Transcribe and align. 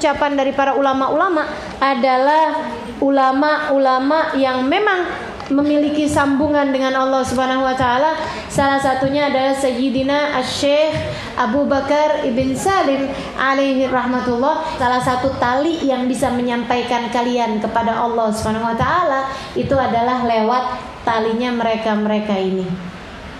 ucapan 0.00 0.32
dari 0.32 0.56
para 0.56 0.72
ulama-ulama 0.72 1.44
adalah 1.76 2.56
ulama-ulama 3.04 4.32
yang 4.32 4.64
memang 4.64 5.28
memiliki 5.52 6.08
sambungan 6.08 6.72
dengan 6.72 6.96
Allah 6.96 7.20
Subhanahu 7.20 7.66
wa 7.66 7.76
taala. 7.76 8.16
Salah 8.48 8.80
satunya 8.80 9.28
adalah 9.28 9.52
Sayyidina 9.52 10.40
Asy-Syaikh 10.40 10.94
Abu 11.36 11.68
Bakar 11.68 12.24
Ibn 12.24 12.48
Salim 12.56 13.12
alaihi 13.36 13.90
rahmatullah. 13.92 14.80
Salah 14.80 15.02
satu 15.04 15.36
tali 15.36 15.84
yang 15.84 16.08
bisa 16.08 16.32
menyampaikan 16.32 17.12
kalian 17.12 17.60
kepada 17.60 17.92
Allah 17.92 18.32
Subhanahu 18.32 18.72
wa 18.72 18.76
taala 18.78 19.28
itu 19.52 19.76
adalah 19.76 20.24
lewat 20.24 20.80
talinya 21.04 21.52
mereka-mereka 21.52 22.40
ini. 22.40 22.64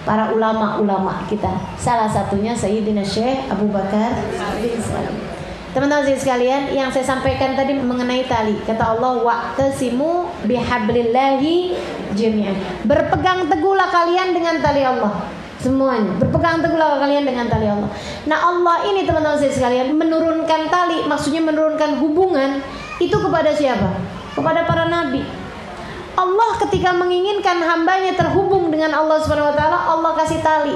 Para 0.05 0.29
ulama-ulama 0.29 1.25
kita. 1.25 1.57
Salah 1.81 2.11
satunya 2.11 2.53
Sayyidina 2.53 3.07
Syekh 3.07 3.49
Abu 3.49 3.71
Bakar 3.73 4.13
Ibn 4.61 4.81
Salim. 4.83 5.30
Teman-teman 5.71 6.03
sekalian, 6.19 6.67
yang 6.75 6.91
saya 6.91 7.07
sampaikan 7.07 7.55
tadi 7.55 7.79
mengenai 7.79 8.27
tali. 8.27 8.59
Kata 8.67 8.99
Allah, 8.99 9.23
"Wa'tasimu 9.23 10.43
bihablillahi 10.43 11.79
jami'an." 12.19 12.59
Berpegang 12.83 13.47
teguhlah 13.47 13.87
kalian 13.87 14.35
dengan 14.35 14.59
tali 14.59 14.83
Allah. 14.83 15.31
Semuanya 15.63 16.11
berpegang 16.19 16.59
teguhlah 16.59 16.99
kalian 16.99 17.23
dengan 17.23 17.47
tali 17.47 17.71
Allah. 17.71 17.87
Nah, 18.27 18.39
Allah 18.51 18.83
ini 18.91 19.07
teman-teman 19.07 19.39
sekalian 19.39 19.95
menurunkan 19.95 20.67
tali, 20.73 21.07
maksudnya 21.07 21.39
menurunkan 21.39 22.03
hubungan 22.03 22.59
itu 22.99 23.15
kepada 23.15 23.55
siapa? 23.55 23.95
Kepada 24.35 24.67
para 24.67 24.91
nabi. 24.91 25.23
Allah 26.19 26.51
ketika 26.67 26.91
menginginkan 26.91 27.63
hambanya 27.63 28.19
terhubung 28.19 28.75
dengan 28.75 28.91
Allah 28.91 29.23
taala, 29.23 29.79
Allah 29.87 30.19
kasih 30.19 30.43
tali. 30.43 30.75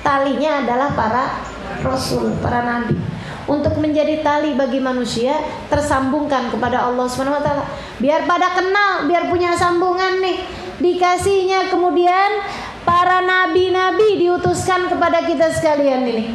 Talinya 0.00 0.64
adalah 0.64 0.88
para 0.96 1.44
rasul, 1.84 2.32
para 2.40 2.64
nabi 2.64 3.13
untuk 3.44 3.76
menjadi 3.76 4.24
tali 4.24 4.56
bagi 4.56 4.80
manusia 4.80 5.36
tersambungkan 5.68 6.48
kepada 6.48 6.88
Allah 6.88 7.06
Subhanahu 7.08 7.40
wa 7.40 7.44
taala. 7.44 7.64
Biar 8.00 8.24
pada 8.24 8.56
kenal, 8.56 9.04
biar 9.08 9.28
punya 9.28 9.52
sambungan 9.56 10.20
nih. 10.24 10.38
Dikasihnya 10.74 11.70
kemudian 11.70 12.42
para 12.82 13.22
nabi-nabi 13.22 14.18
diutuskan 14.18 14.90
kepada 14.90 15.22
kita 15.22 15.52
sekalian 15.54 16.02
ini. 16.08 16.26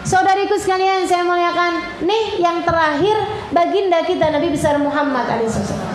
Saudariku 0.00 0.56
sekalian 0.56 1.04
saya 1.04 1.20
muliakan 1.28 2.00
Nih 2.08 2.40
yang 2.40 2.64
terakhir 2.64 3.20
baginda 3.52 4.00
kita 4.00 4.32
Nabi 4.32 4.48
besar 4.48 4.80
Muhammad 4.80 5.28
alaihissalam 5.28 5.92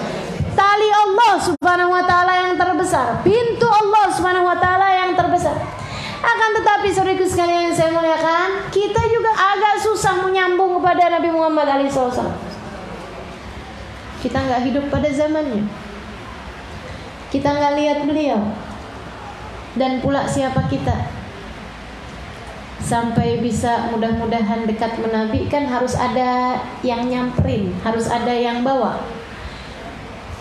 Tali 0.53 0.89
Allah 0.93 1.33
subhanahu 1.41 1.89
wa 1.89 2.05
ta'ala 2.05 2.33
yang 2.45 2.53
terbesar 2.53 3.25
Pintu 3.25 3.65
Allah 3.65 4.05
subhanahu 4.13 4.45
wa 4.45 4.57
ta'ala 4.61 4.87
yang 4.93 5.11
terbesar 5.17 5.57
akan 6.25 6.49
tetapi 6.61 6.87
saudaraku 6.89 7.25
sekalian 7.29 7.69
yang 7.69 7.75
saya 7.77 7.93
muliakan, 7.93 8.69
kita 8.73 9.01
juga 9.13 9.31
agak 9.33 9.77
susah 9.77 10.25
menyambung 10.25 10.81
kepada 10.81 11.13
Nabi 11.17 11.29
Muhammad 11.29 11.85
SAW. 11.85 12.33
Kita 14.25 14.37
nggak 14.41 14.63
hidup 14.65 14.85
pada 14.89 15.09
zamannya. 15.13 15.69
Kita 17.29 17.49
nggak 17.53 17.73
lihat 17.77 17.99
beliau. 18.09 18.41
Dan 19.77 20.01
pula 20.01 20.25
siapa 20.25 20.65
kita? 20.65 21.13
Sampai 22.81 23.41
bisa 23.41 23.89
mudah-mudahan 23.93 24.65
dekat 24.69 24.97
menabi 25.01 25.49
kan 25.49 25.65
harus 25.65 25.97
ada 25.97 26.61
yang 26.85 27.05
nyamperin, 27.09 27.73
harus 27.81 28.09
ada 28.09 28.33
yang 28.33 28.61
bawa. 28.61 29.01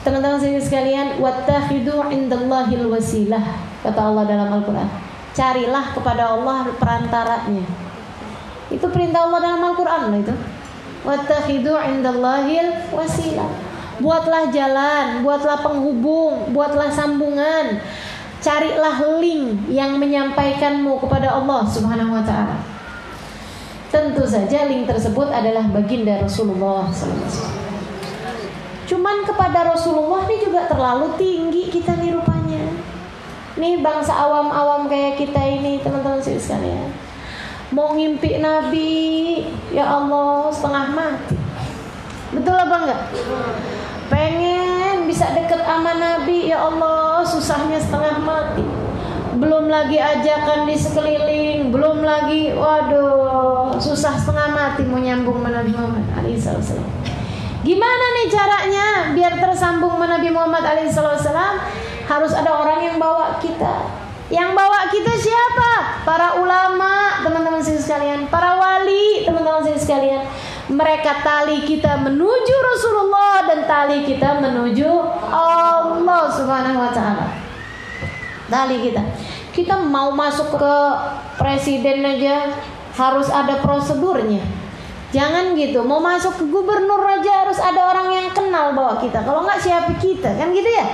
Teman-teman 0.04 0.60
sekalian, 0.60 1.16
wattakhidu 1.20 2.12
indallahil 2.12 2.92
wasilah 2.92 3.64
kata 3.80 4.00
Allah 4.00 4.24
dalam 4.28 4.48
Al-Qur'an 4.60 5.13
carilah 5.34 5.90
kepada 5.92 6.32
Allah 6.32 6.70
perantaranya. 6.78 7.66
Itu 8.70 8.86
perintah 8.88 9.28
Allah 9.28 9.38
dalam 9.42 9.62
Al-Qur'an 9.66 10.08
loh 10.08 10.20
itu. 10.22 10.34
Wattakhidu 11.04 11.74
indallahil 11.74 12.88
wasilah. 12.94 13.50
Buatlah 14.00 14.50
jalan, 14.50 15.20
buatlah 15.22 15.60
penghubung, 15.60 16.50
buatlah 16.50 16.88
sambungan. 16.88 17.78
Carilah 18.40 19.20
link 19.20 19.68
yang 19.68 20.00
menyampaikanmu 20.00 20.98
kepada 21.04 21.36
Allah 21.36 21.62
Subhanahu 21.68 22.16
wa 22.16 22.24
taala. 22.24 22.56
Tentu 23.92 24.26
saja 24.26 24.66
link 24.66 24.90
tersebut 24.90 25.30
adalah 25.30 25.70
baginda 25.70 26.18
Rasulullah 26.18 26.90
SAW. 26.90 27.64
Cuman 28.84 29.24
kepada 29.24 29.70
Rasulullah 29.70 30.26
ini 30.28 30.36
juga 30.44 30.66
terlalu 30.68 31.14
tinggi 31.16 31.72
kita 31.72 31.96
nih 32.02 32.12
rupanya. 32.12 32.63
Nih 33.54 33.78
bangsa 33.78 34.10
awam-awam 34.18 34.90
kayak 34.90 35.14
kita 35.14 35.38
ini 35.38 35.78
teman-teman 35.78 36.18
sekalian. 36.18 36.90
Mau 37.70 37.94
ngimpi 37.94 38.42
Nabi 38.42 38.92
Ya 39.70 39.86
Allah 39.86 40.50
setengah 40.50 40.86
mati. 40.90 41.38
Betul 42.34 42.58
apa 42.58 42.76
enggak? 42.82 43.00
Pengen 44.10 45.06
bisa 45.06 45.30
deket 45.38 45.62
sama 45.62 45.94
Nabi 45.94 46.50
Ya 46.50 46.66
Allah 46.66 47.22
susahnya 47.22 47.78
setengah 47.78 48.18
mati. 48.26 48.66
Belum 49.34 49.66
lagi 49.66 49.98
ajakan 49.98 50.62
di 50.62 50.78
sekeliling 50.78 51.74
Belum 51.74 52.06
lagi 52.06 52.54
Waduh 52.54 53.74
Susah 53.82 54.14
setengah 54.14 54.54
mati 54.54 54.86
mau 54.86 55.02
nyambung 55.02 55.42
sama 55.42 55.50
Nabi 55.50 55.74
Muhammad 55.74 56.06
Alaihissalam 56.14 56.86
Gimana 57.66 58.04
nih 58.14 58.26
caranya 58.30 58.86
Biar 59.10 59.34
tersambung 59.42 59.98
sama 59.98 60.06
Nabi 60.06 60.30
Muhammad 60.30 60.62
Alaihissalam 60.62 61.58
harus 62.04 62.32
ada 62.36 62.52
orang 62.52 62.80
yang 62.84 62.96
bawa 63.00 63.40
kita. 63.40 64.04
Yang 64.32 64.50
bawa 64.56 64.88
kita 64.88 65.12
siapa? 65.20 65.72
Para 66.08 66.40
ulama, 66.40 67.20
teman-teman 67.20 67.60
sekalian, 67.60 68.24
para 68.32 68.56
wali, 68.56 69.24
teman-teman 69.28 69.68
sekalian. 69.76 70.24
Mereka 70.64 71.20
tali 71.20 71.60
kita 71.68 72.00
menuju 72.00 72.54
Rasulullah 72.72 73.44
dan 73.44 73.68
tali 73.68 74.00
kita 74.08 74.40
menuju 74.40 74.88
Allah 75.28 76.24
Subhanahu 76.32 76.80
wa 76.80 76.90
taala. 76.90 77.36
Tali 78.48 78.80
kita. 78.80 79.04
Kita 79.52 79.76
mau 79.76 80.08
masuk 80.10 80.56
ke 80.56 80.76
presiden 81.36 82.00
aja 82.00 82.48
harus 82.96 83.28
ada 83.28 83.60
prosedurnya. 83.60 84.40
Jangan 85.14 85.54
gitu, 85.54 85.84
mau 85.86 86.02
masuk 86.02 86.42
ke 86.42 86.44
gubernur 86.50 86.98
aja 87.06 87.46
harus 87.46 87.60
ada 87.62 87.86
orang 87.86 88.08
yang 88.10 88.28
kenal 88.34 88.74
bawa 88.74 88.98
kita. 88.98 89.22
Kalau 89.22 89.46
nggak 89.46 89.62
siapa 89.62 89.94
kita, 90.02 90.34
kan 90.34 90.50
gitu 90.50 90.66
ya? 90.66 90.86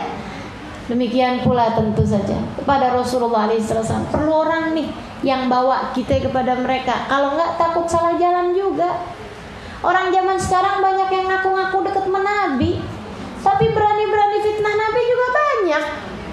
Demikian 0.90 1.46
pula 1.46 1.70
tentu 1.70 2.02
saja 2.02 2.34
kepada 2.58 2.90
Rasulullah 2.90 3.46
SAW 3.46 4.10
perlu 4.10 4.42
orang 4.42 4.74
nih 4.74 4.90
yang 5.22 5.46
bawa 5.46 5.94
kita 5.94 6.18
kepada 6.18 6.58
mereka. 6.58 7.06
Kalau 7.06 7.38
nggak 7.38 7.54
takut 7.54 7.86
salah 7.86 8.18
jalan 8.18 8.50
juga. 8.50 8.98
Orang 9.86 10.10
zaman 10.10 10.34
sekarang 10.34 10.82
banyak 10.82 11.08
yang 11.14 11.30
ngaku-ngaku 11.30 11.78
deket 11.86 12.04
menabi, 12.10 12.82
tapi 13.40 13.70
berani-berani 13.70 14.38
fitnah 14.42 14.74
Nabi 14.76 15.00
juga 15.06 15.26
banyak. 15.30 15.84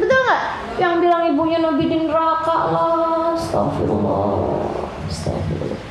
Betul 0.02 0.20
nggak? 0.26 0.44
Yang 0.82 0.94
bilang 1.06 1.24
ibunya 1.30 1.60
Nabi 1.62 1.84
di 1.86 1.98
neraka 2.10 2.58
lah. 2.74 3.38
Astagfirullah. 3.38 4.28
Astagfirullah. 5.06 5.82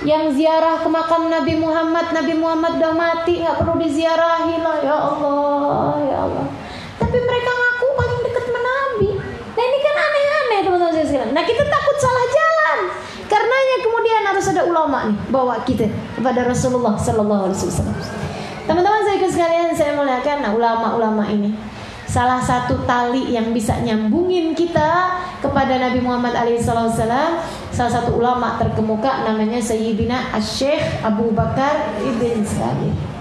Yang 0.00 0.24
ziarah 0.40 0.80
ke 0.80 0.88
makam 0.88 1.28
Nabi 1.28 1.54
Muhammad, 1.60 2.08
Nabi 2.16 2.34
Muhammad 2.40 2.80
udah 2.80 2.94
mati, 2.96 3.44
nggak 3.44 3.60
perlu 3.60 3.76
diziarahi 3.84 4.54
lah. 4.64 4.76
Ya 4.80 4.96
Allah, 4.96 5.92
ya 6.02 6.18
Allah 6.24 6.46
tapi 6.96 7.18
mereka 7.20 7.50
ngaku 7.52 7.86
paling 7.96 8.20
dekat 8.24 8.46
menabi. 8.48 9.10
Nah 9.56 9.62
ini 9.64 9.78
kan 9.80 9.94
aneh-aneh 9.96 10.60
teman-teman. 10.64 11.28
Nah 11.32 11.42
kita 11.44 11.62
takut 11.64 11.96
salah 12.00 12.26
jalan. 12.28 12.78
Karenanya 13.26 13.76
kemudian 13.82 14.22
harus 14.22 14.46
ada 14.52 14.62
ulama 14.68 15.10
nih 15.10 15.18
bawa 15.32 15.56
kita 15.66 15.90
kepada 16.14 16.46
Rasulullah 16.46 16.94
Sallallahu 16.94 17.50
Alaihi 17.50 17.58
Wasallam. 17.58 17.98
Teman-teman 18.66 19.02
saya 19.06 19.18
sekalian 19.30 19.70
saya 19.74 19.92
melihatkan 19.94 20.42
nah, 20.42 20.52
ulama-ulama 20.54 21.26
ini 21.30 21.54
salah 22.06 22.40
satu 22.40 22.86
tali 22.86 23.34
yang 23.34 23.50
bisa 23.50 23.76
nyambungin 23.82 24.54
kita 24.54 25.20
kepada 25.42 25.76
Nabi 25.76 26.00
Muhammad 26.00 26.32
SAW 26.62 26.94
salah 27.74 27.92
satu 27.92 28.16
ulama 28.16 28.56
terkemuka 28.56 29.26
namanya 29.26 29.60
Sayyidina 29.60 30.32
Asyikh 30.32 31.04
Abu 31.04 31.34
Bakar 31.34 31.98
Ibn 32.00 32.40
Salim 32.46 33.15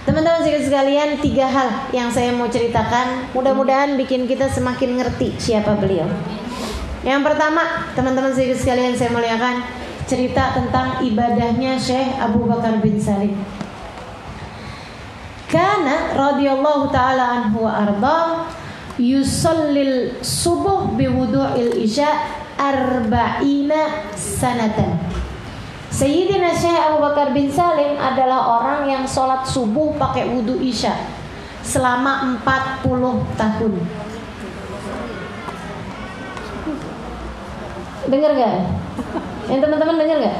Teman-teman 0.00 0.40
sekalian, 0.40 1.20
tiga 1.20 1.44
hal 1.44 1.92
yang 1.92 2.08
saya 2.08 2.32
mau 2.32 2.48
ceritakan. 2.48 3.28
Mudah-mudahan 3.36 4.00
bikin 4.00 4.24
kita 4.24 4.48
semakin 4.48 4.96
ngerti 4.96 5.36
siapa 5.36 5.76
beliau. 5.76 6.08
Yang 7.04 7.20
pertama, 7.32 7.92
teman-teman 7.92 8.32
sekalian 8.32 8.96
saya 8.96 9.12
muliakan 9.12 9.60
cerita 10.08 10.56
tentang 10.56 11.04
ibadahnya 11.04 11.76
Syekh 11.76 12.16
Abu 12.16 12.48
Bakar 12.48 12.80
bin 12.80 12.96
Salim. 12.96 13.36
Karena 15.50 16.14
radhiyallahu 16.16 16.88
taala 16.94 17.42
anhu 17.42 17.66
arda 17.66 18.48
yusallil 18.96 20.18
subuh 20.22 20.94
biwudu'il 20.96 21.76
isya 21.82 22.08
arba'ina 22.56 24.10
sanatan. 24.14 25.19
Sayyidina 25.90 26.54
Syekh 26.54 26.78
Abu 26.78 27.02
Bakar 27.02 27.34
bin 27.34 27.50
Salim 27.50 27.98
adalah 27.98 28.62
orang 28.62 28.86
yang 28.86 29.02
sholat 29.02 29.42
subuh 29.42 29.90
pakai 29.98 30.30
wudhu 30.30 30.62
isya 30.62 30.94
selama 31.66 32.38
40 32.40 32.86
tahun. 33.34 33.72
Dengar 38.06 38.30
gak? 38.38 38.54
Yang 39.50 39.60
teman-teman 39.66 39.96
dengar 39.98 40.18
gak? 40.22 40.36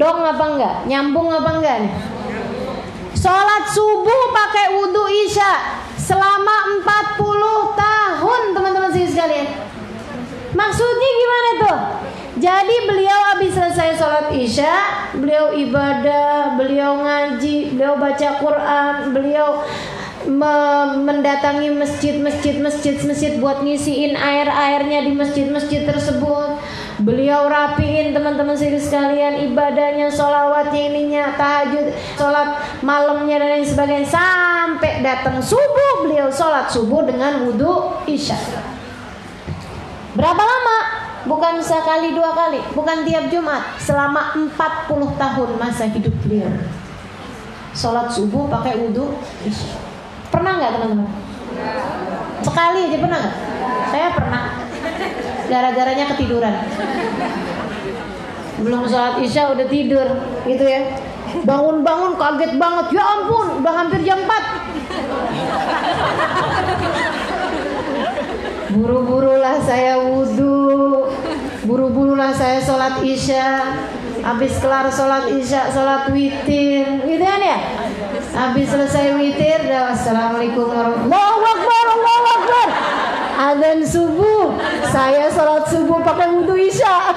Dong 0.00 0.20
apa 0.24 0.44
enggak? 0.56 0.74
Nyambung 0.88 1.28
apa 1.28 1.50
enggak? 1.60 1.78
Sholat 3.12 3.68
subuh 3.68 4.32
pakai 4.32 4.80
wudhu 4.80 5.04
isya 5.28 5.76
selama 6.00 6.80
40 7.20 7.76
tahun 7.76 8.40
teman-teman 8.56 8.90
sekalian. 8.96 9.48
Maksudnya 10.56 11.10
gimana 11.20 11.50
tuh? 11.60 11.78
Jadi 12.40 12.76
beliau 12.88 13.20
habis 13.36 13.52
selesai 13.52 14.00
sholat 14.00 14.32
isya, 14.32 14.72
beliau 15.12 15.52
ibadah, 15.52 16.56
beliau 16.56 16.96
ngaji, 16.96 17.76
beliau 17.76 18.00
baca 18.00 18.28
Quran, 18.40 19.12
beliau 19.12 19.60
mendatangi 21.04 21.68
masjid-masjid, 21.68 22.56
masjid-masjid 22.56 23.36
buat 23.36 23.60
ngisiin 23.60 24.16
air-airnya 24.16 25.04
di 25.04 25.12
masjid-masjid 25.12 25.84
tersebut. 25.84 26.56
Beliau 27.04 27.44
rapiin 27.44 28.16
teman-teman 28.16 28.56
sekalian 28.56 29.44
ibadahnya, 29.52 30.08
sholawatnya 30.08 30.80
ininya, 30.92 31.24
tahajud, 31.36 31.92
sholat 32.16 32.56
malamnya 32.80 33.36
dan 33.36 33.48
lain 33.60 33.68
sebagainya 33.68 34.08
sampai 34.08 35.04
datang 35.04 35.44
subuh 35.44 36.08
beliau 36.08 36.32
sholat 36.32 36.72
subuh 36.72 37.04
dengan 37.04 37.44
wudhu 37.44 38.00
isya. 38.08 38.36
Berapa 40.16 40.40
lama? 40.40 40.99
Bukan 41.30 41.62
sekali 41.62 42.10
dua 42.18 42.34
kali, 42.34 42.58
bukan 42.74 43.06
tiap 43.06 43.30
Jumat, 43.30 43.78
selama 43.78 44.34
40 44.34 45.14
tahun 45.14 45.50
masa 45.62 45.86
hidup 45.86 46.10
beliau. 46.26 46.50
Sholat 47.70 48.10
subuh 48.10 48.50
pakai 48.50 48.74
wudhu, 48.82 49.14
pernah 50.34 50.58
nggak 50.58 50.74
teman-teman? 50.74 51.06
Sekali 52.42 52.90
aja 52.90 52.98
pernah 52.98 53.18
nggak? 53.22 53.36
Saya 53.94 54.08
pernah. 54.10 54.42
Gara-garanya 55.46 56.06
ketiduran. 56.14 56.54
Belum 58.66 58.82
sholat 58.90 59.22
isya 59.22 59.54
udah 59.54 59.70
tidur, 59.70 60.10
gitu 60.50 60.64
ya. 60.66 60.98
Bangun-bangun 61.46 62.18
kaget 62.18 62.58
banget, 62.58 62.90
ya 62.90 63.06
ampun, 63.06 63.62
udah 63.62 63.70
hampir 63.70 64.02
jam 64.02 64.18
4 64.26 64.34
Buru-burulah 68.74 69.62
saya 69.62 69.94
wudhu 70.02 70.59
Buru-burulah 71.70 72.34
saya 72.34 72.58
sholat 72.58 72.98
isya. 72.98 73.78
Habis 74.26 74.58
kelar 74.58 74.90
sholat 74.90 75.30
isya 75.30 75.70
Sholat 75.70 76.10
witir. 76.10 76.82
Gitu 77.06 77.22
kan 77.22 77.38
ya? 77.38 77.58
Habis 78.34 78.74
selesai 78.74 79.14
witir 79.14 79.70
dah, 79.70 79.94
Assalamualaikum 79.94 80.66
warahmatullahi 80.66 82.22
wabarakatuh. 82.26 82.66
Allahu 83.38 83.86
subuh. 83.86 84.58
Saya 84.90 85.30
sholat 85.30 85.70
subuh 85.70 86.02
pakai 86.02 86.34
wudhu 86.34 86.58
isya. 86.58 87.14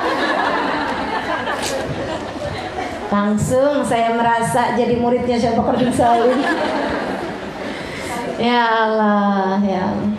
Langsung 3.09 3.81
saya 3.81 4.13
merasa 4.13 4.77
jadi 4.77 5.01
muridnya 5.01 5.41
Syekh 5.41 5.57
Bakar 5.57 5.81
bin 5.81 5.89
Salim. 5.89 6.37
Ya 8.37 8.85
Allah, 8.85 9.57
ya 9.65 9.81
Allah. 9.97 10.12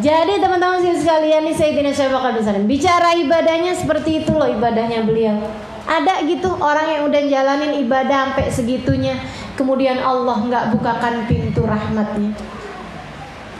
Jadi 0.00 0.40
teman-teman 0.40 0.80
sekalian 0.80 1.44
nih 1.44 1.52
saya 1.52 1.76
tidak 1.76 1.92
saya 1.92 2.08
bakal 2.08 2.32
bisa 2.40 2.56
bicara 2.64 3.12
ibadahnya 3.20 3.76
seperti 3.76 4.24
itu 4.24 4.32
loh 4.32 4.48
ibadahnya 4.48 5.04
beliau. 5.04 5.36
Ada 5.84 6.24
gitu 6.24 6.56
orang 6.56 6.88
yang 6.88 7.02
udah 7.12 7.22
jalanin 7.28 7.84
ibadah 7.84 8.32
sampai 8.32 8.48
segitunya, 8.48 9.20
kemudian 9.60 10.00
Allah 10.00 10.40
nggak 10.40 10.64
bukakan 10.72 11.28
pintu 11.28 11.68
rahmatnya. 11.68 12.32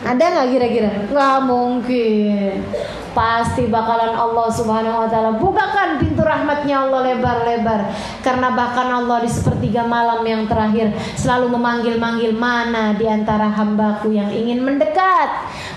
Ada 0.00 0.25
nggak 0.32 0.49
kira-kira? 0.49 0.91
Nggak 1.12 1.37
mungkin. 1.44 2.64
Pasti 3.11 3.67
bakalan 3.67 4.14
Allah 4.14 4.49
Subhanahu 4.55 5.02
wa 5.02 5.08
taala 5.11 5.35
bukakan 5.35 5.99
pintu 5.99 6.23
rahmatnya 6.23 6.87
Allah 6.87 7.11
lebar-lebar. 7.11 7.91
Karena 8.23 8.55
bahkan 8.55 8.87
Allah 8.87 9.20
di 9.20 9.29
sepertiga 9.29 9.82
malam 9.82 10.23
yang 10.23 10.47
terakhir 10.47 10.94
selalu 11.19 11.58
memanggil-manggil 11.58 12.32
mana 12.32 12.94
di 12.94 13.11
antara 13.11 13.50
hambaku 13.50 14.14
yang 14.14 14.31
ingin 14.31 14.62
mendekat, 14.62 15.29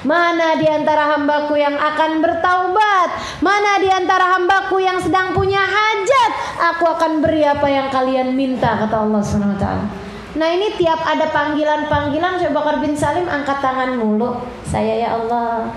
mana 0.06 0.56
di 0.62 0.69
antara 0.69 1.18
hambaku 1.18 1.58
yang 1.58 1.74
akan 1.74 2.22
bertaubat, 2.22 3.10
mana 3.42 3.81
di 3.81 3.90
antara 3.90 4.38
hambaku 4.38 4.78
yang 4.80 5.02
sedang 5.02 5.34
punya 5.34 5.66
hajat, 5.66 6.31
aku 6.69 6.86
akan 6.86 7.19
beri 7.19 7.50
apa 7.50 7.66
yang 7.66 7.90
kalian 7.90 8.38
minta 8.38 8.78
kata 8.78 9.10
Allah 9.10 9.19
Subhanahu 9.26 9.58
wa 9.58 9.60
taala. 9.60 10.12
Nah 10.33 10.50
ini 10.50 10.74
tiap 10.81 10.97
ada 11.06 11.30
panggilan-panggilan 11.30 12.41
Syekh 12.41 12.57
Bakar 12.57 12.81
bin 12.81 12.97
Salim 12.97 13.30
angkat 13.30 13.62
tangan 13.62 13.94
mulu. 13.94 14.41
Saya 14.65 14.97
ya 14.97 15.09
Allah, 15.13 15.69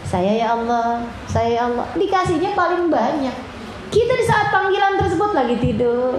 saya 0.00 0.32
ya 0.32 0.56
Allah, 0.56 1.04
saya 1.28 1.48
ya 1.52 1.62
Allah. 1.68 1.84
Dikasihnya 1.92 2.56
paling 2.56 2.88
banyak. 2.88 3.36
Kita 3.92 4.12
di 4.16 4.24
saat 4.24 4.48
panggilan 4.48 4.96
tersebut 4.96 5.36
lagi 5.36 5.56
tidur. 5.60 6.16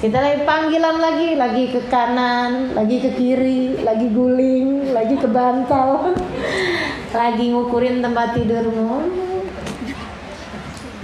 Kita 0.00 0.16
lagi 0.16 0.46
panggilan 0.46 0.96
lagi, 0.96 1.34
lagi 1.34 1.74
ke 1.74 1.90
kanan, 1.90 2.72
lagi 2.72 3.02
ke 3.02 3.10
kiri, 3.18 3.82
lagi 3.84 4.08
guling, 4.14 4.96
lagi 4.96 5.12
ke 5.18 5.28
bantal, 5.28 6.16
lagi 7.20 7.50
ngukurin 7.50 8.00
tempat 8.00 8.32
tidurmu. 8.38 9.10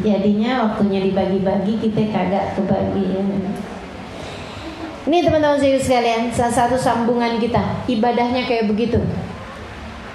Jadinya 0.01 0.65
waktunya 0.65 1.03
dibagi-bagi 1.03 1.75
kita 1.83 2.09
kagak 2.15 2.55
kebagian. 2.55 3.53
Ini 5.07 5.23
teman-teman 5.23 5.55
saya 5.55 5.79
sekalian, 5.79 6.35
salah 6.35 6.51
satu 6.51 6.75
sambungan 6.75 7.39
kita 7.39 7.87
ibadahnya 7.87 8.43
kayak 8.43 8.67
begitu. 8.67 8.99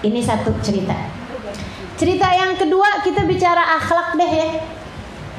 Ini 0.03 0.19
satu 0.19 0.51
cerita. 0.59 0.91
Cerita 1.95 2.27
yang 2.35 2.59
kedua 2.59 2.99
kita 2.99 3.23
bicara 3.23 3.79
akhlak 3.79 4.19
deh 4.19 4.27
ya. 4.27 4.49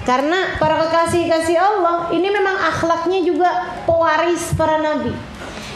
Karena 0.08 0.56
para 0.56 0.80
kekasih-kasih 0.88 1.60
Allah 1.60 2.08
ini 2.16 2.32
memang 2.32 2.56
akhlaknya 2.56 3.20
juga 3.28 3.76
pewaris 3.84 4.56
para 4.56 4.80
nabi. 4.80 5.12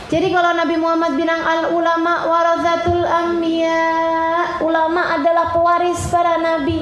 Jadi 0.06 0.30
kalau 0.32 0.56
Nabi 0.56 0.78
Muhammad 0.78 1.18
bilang 1.18 1.42
al 1.42 1.74
ulama 1.74 2.30
warazatul 2.30 3.04
anbiya, 3.04 4.56
ulama 4.64 5.20
adalah 5.20 5.52
pewaris 5.52 6.00
para 6.08 6.40
nabi. 6.40 6.80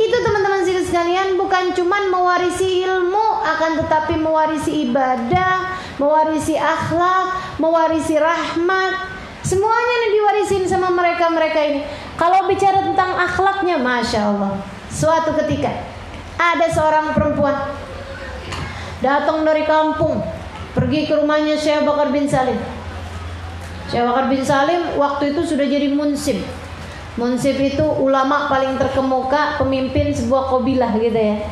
Itu 0.00 0.16
teman-teman 0.24 0.64
sekalian 0.64 1.36
bukan 1.36 1.72
cuma 1.76 2.00
mewarisi 2.08 2.84
ilmu 2.88 3.31
akan 3.42 3.84
tetapi 3.84 4.14
mewarisi 4.16 4.86
ibadah, 4.88 5.76
mewarisi 5.98 6.54
akhlak, 6.56 7.58
mewarisi 7.58 8.16
rahmat. 8.16 9.12
Semuanya 9.42 9.94
nih 10.06 10.10
diwarisin 10.14 10.64
sama 10.70 10.88
mereka-mereka 10.94 11.58
ini. 11.58 11.80
Kalau 12.14 12.46
bicara 12.46 12.86
tentang 12.86 13.18
akhlaknya, 13.18 13.76
masya 13.82 14.30
Allah. 14.30 14.62
Suatu 14.86 15.34
ketika 15.42 15.74
ada 16.38 16.70
seorang 16.70 17.10
perempuan 17.10 17.74
datang 19.02 19.42
dari 19.42 19.66
kampung, 19.66 20.22
pergi 20.78 21.10
ke 21.10 21.18
rumahnya 21.18 21.58
Syekh 21.58 21.82
Bakar 21.82 22.14
bin 22.14 22.30
Salim. 22.30 22.56
Syekh 23.90 24.04
Bakar 24.06 24.30
bin 24.30 24.46
Salim 24.46 24.94
waktu 24.94 25.34
itu 25.34 25.42
sudah 25.42 25.66
jadi 25.66 25.90
munsib. 25.90 26.38
Munsib 27.18 27.60
itu 27.60 27.84
ulama 27.84 28.48
paling 28.48 28.80
terkemuka, 28.80 29.60
pemimpin 29.60 30.14
sebuah 30.16 30.48
kobilah 30.48 30.96
gitu 30.96 31.18
ya. 31.18 31.44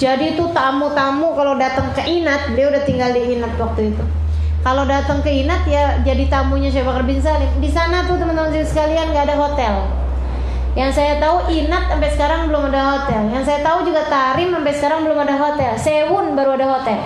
Jadi 0.00 0.32
itu 0.32 0.48
tamu-tamu 0.56 1.36
kalau 1.36 1.60
datang 1.60 1.92
ke 1.92 2.00
Inat, 2.08 2.56
beliau 2.56 2.72
udah 2.72 2.88
tinggal 2.88 3.12
di 3.12 3.36
Inat 3.36 3.52
waktu 3.60 3.92
itu. 3.92 4.00
Kalau 4.64 4.88
datang 4.88 5.20
ke 5.20 5.28
Inat 5.28 5.68
ya 5.68 6.00
jadi 6.00 6.24
tamunya 6.24 6.72
Syekh 6.72 6.88
Bakar 6.88 7.04
bin 7.04 7.20
Salim. 7.20 7.52
Di 7.60 7.68
sana 7.68 8.08
tuh 8.08 8.16
teman-teman 8.16 8.48
sekalian 8.64 9.12
nggak 9.12 9.28
ada 9.28 9.36
hotel. 9.36 9.74
Yang 10.72 10.96
saya 10.96 11.20
tahu 11.20 11.52
Inat 11.52 11.92
sampai 11.92 12.10
sekarang 12.16 12.48
belum 12.48 12.72
ada 12.72 12.80
hotel. 12.96 13.28
Yang 13.28 13.44
saya 13.44 13.60
tahu 13.60 13.78
juga 13.84 14.08
Tarim 14.08 14.48
sampai 14.56 14.72
sekarang 14.72 15.00
belum 15.04 15.18
ada 15.20 15.36
hotel. 15.36 15.72
Sewun 15.76 16.32
baru 16.32 16.56
ada 16.56 16.66
hotel. 16.80 17.00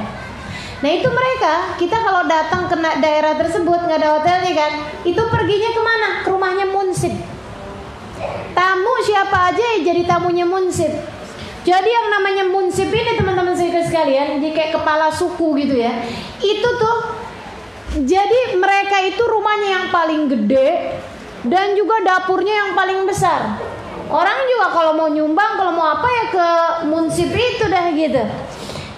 Nah 0.79 0.91
itu 0.95 1.09
mereka 1.11 1.75
kita 1.81 1.99
kalau 1.99 2.31
datang 2.31 2.71
ke 2.71 2.77
daerah 2.79 3.35
tersebut 3.35 3.91
nggak 3.91 3.99
ada 4.05 4.11
hotelnya 4.21 4.53
kan, 4.53 4.73
itu 5.03 5.23
perginya 5.33 5.71
ke 5.73 5.81
mana? 5.83 6.09
Ke 6.23 6.29
rumahnya 6.31 6.67
Munsib. 6.71 7.15
Tamu 8.55 8.95
siapa 9.03 9.51
aja 9.51 9.65
ya 9.65 9.77
jadi 9.83 10.07
tamunya 10.07 10.47
Munsib. 10.47 10.93
Jadi 11.65 11.89
yang 11.89 12.13
namanya 12.13 12.45
munsib 12.53 12.93
ini 12.93 13.17
teman-teman 13.17 13.57
sekalian, 13.57 14.37
jadi 14.37 14.49
kayak 14.53 14.73
kepala 14.77 15.09
suku 15.09 15.57
gitu 15.65 15.81
ya. 15.81 16.05
Itu 16.43 16.69
tuh 16.77 16.97
jadi 18.05 18.59
mereka 18.59 19.01
itu 19.07 19.23
rumahnya 19.23 19.69
yang 19.71 19.87
paling 19.89 20.29
gede 20.29 20.99
dan 21.49 21.73
juga 21.73 22.05
dapurnya 22.05 22.53
yang 22.53 22.71
paling 22.77 23.09
besar. 23.09 23.57
Orang 24.13 24.45
juga 24.51 24.67
kalau 24.77 24.93
mau 24.93 25.09
nyumbang, 25.09 25.57
kalau 25.57 25.73
mau 25.73 25.89
apa 25.97 26.09
ya 26.11 26.25
ke 26.29 26.49
munsib 26.93 27.33
itu 27.33 27.65
dah 27.71 27.89
gitu. 27.97 28.23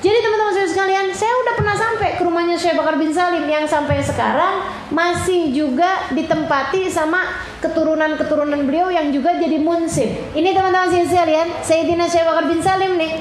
Jadi 0.06 0.22
teman-teman 0.22 0.54
saya 0.54 0.68
sekalian, 0.70 1.06
saya 1.10 1.34
udah 1.42 1.54
pernah 1.58 1.74
sampai 1.74 2.14
ke 2.14 2.22
rumahnya 2.22 2.54
Syekh 2.54 2.78
Bakar 2.78 2.94
bin 2.94 3.10
Salim 3.10 3.42
yang 3.50 3.66
sampai 3.66 3.98
sekarang 3.98 4.62
masih 4.94 5.50
juga 5.50 6.06
ditempati 6.14 6.86
sama 6.86 7.42
keturunan-keturunan 7.58 8.70
beliau 8.70 8.86
yang 8.86 9.10
juga 9.10 9.34
jadi 9.34 9.58
munsib. 9.58 10.06
Ini 10.30 10.54
teman-teman 10.54 10.94
saya 10.94 11.10
sekalian, 11.10 11.58
Sayyidina 11.58 12.06
Syekh 12.06 12.22
Bakar 12.22 12.46
bin 12.46 12.62
Salim 12.62 12.94
nih. 12.94 13.18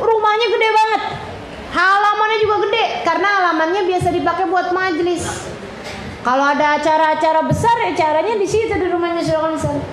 Rumahnya 0.00 0.46
gede 0.56 0.68
banget. 0.72 1.02
Halamannya 1.76 2.38
juga 2.40 2.56
gede 2.64 2.84
karena 3.04 3.28
halamannya 3.36 3.82
biasa 3.84 4.08
dipakai 4.08 4.48
buat 4.48 4.72
majelis. 4.72 5.20
Kalau 6.24 6.48
ada 6.48 6.80
acara-acara 6.80 7.44
besar 7.44 7.76
ya 7.84 7.92
caranya 7.92 8.40
di 8.40 8.48
situ 8.48 8.72
di 8.72 8.88
rumahnya 8.88 9.20
Syekh 9.20 9.36
Bakar 9.36 9.52
bin 9.52 9.60
Salim. 9.60 9.84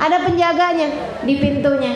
Ada 0.00 0.16
penjaganya 0.24 0.88
di 1.28 1.34
pintunya. 1.36 1.92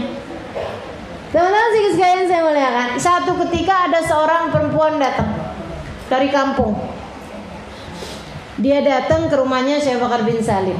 Teman-teman 1.32 1.68
sih 1.72 1.96
sekalian 1.96 2.28
saya 2.28 2.44
muliakan. 2.44 2.88
Satu 3.00 3.32
ketika 3.48 3.88
ada 3.88 4.04
seorang 4.04 4.52
perempuan 4.52 5.00
datang 5.00 5.32
dari 6.12 6.28
kampung. 6.28 6.76
Dia 8.60 8.84
datang 8.84 9.32
ke 9.32 9.40
rumahnya 9.40 9.80
Syekh 9.80 9.96
Bakar 9.96 10.28
bin 10.28 10.44
Salim. 10.44 10.76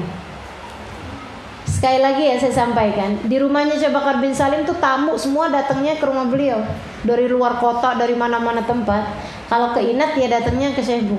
Sekali 1.65 2.05
lagi 2.05 2.29
ya 2.29 2.37
saya 2.37 2.53
sampaikan, 2.53 3.17
di 3.27 3.41
rumahnya 3.41 3.81
Syekh 3.81 3.97
Bakar 3.97 4.21
bin 4.21 4.37
Salim 4.37 4.69
tuh 4.69 4.77
tamu 4.77 5.17
semua 5.17 5.49
datangnya 5.49 5.97
ke 5.97 6.05
rumah 6.05 6.29
beliau 6.29 6.61
dari 7.01 7.27
luar 7.33 7.57
kota, 7.57 7.97
dari 7.97 8.13
mana-mana 8.13 8.61
tempat. 8.61 9.09
Kalau 9.49 9.73
keinat 9.73 10.15
dia 10.15 10.29
datangnya 10.29 10.77
ke 10.77 10.85
Syekh 10.85 11.09
Bu. 11.09 11.17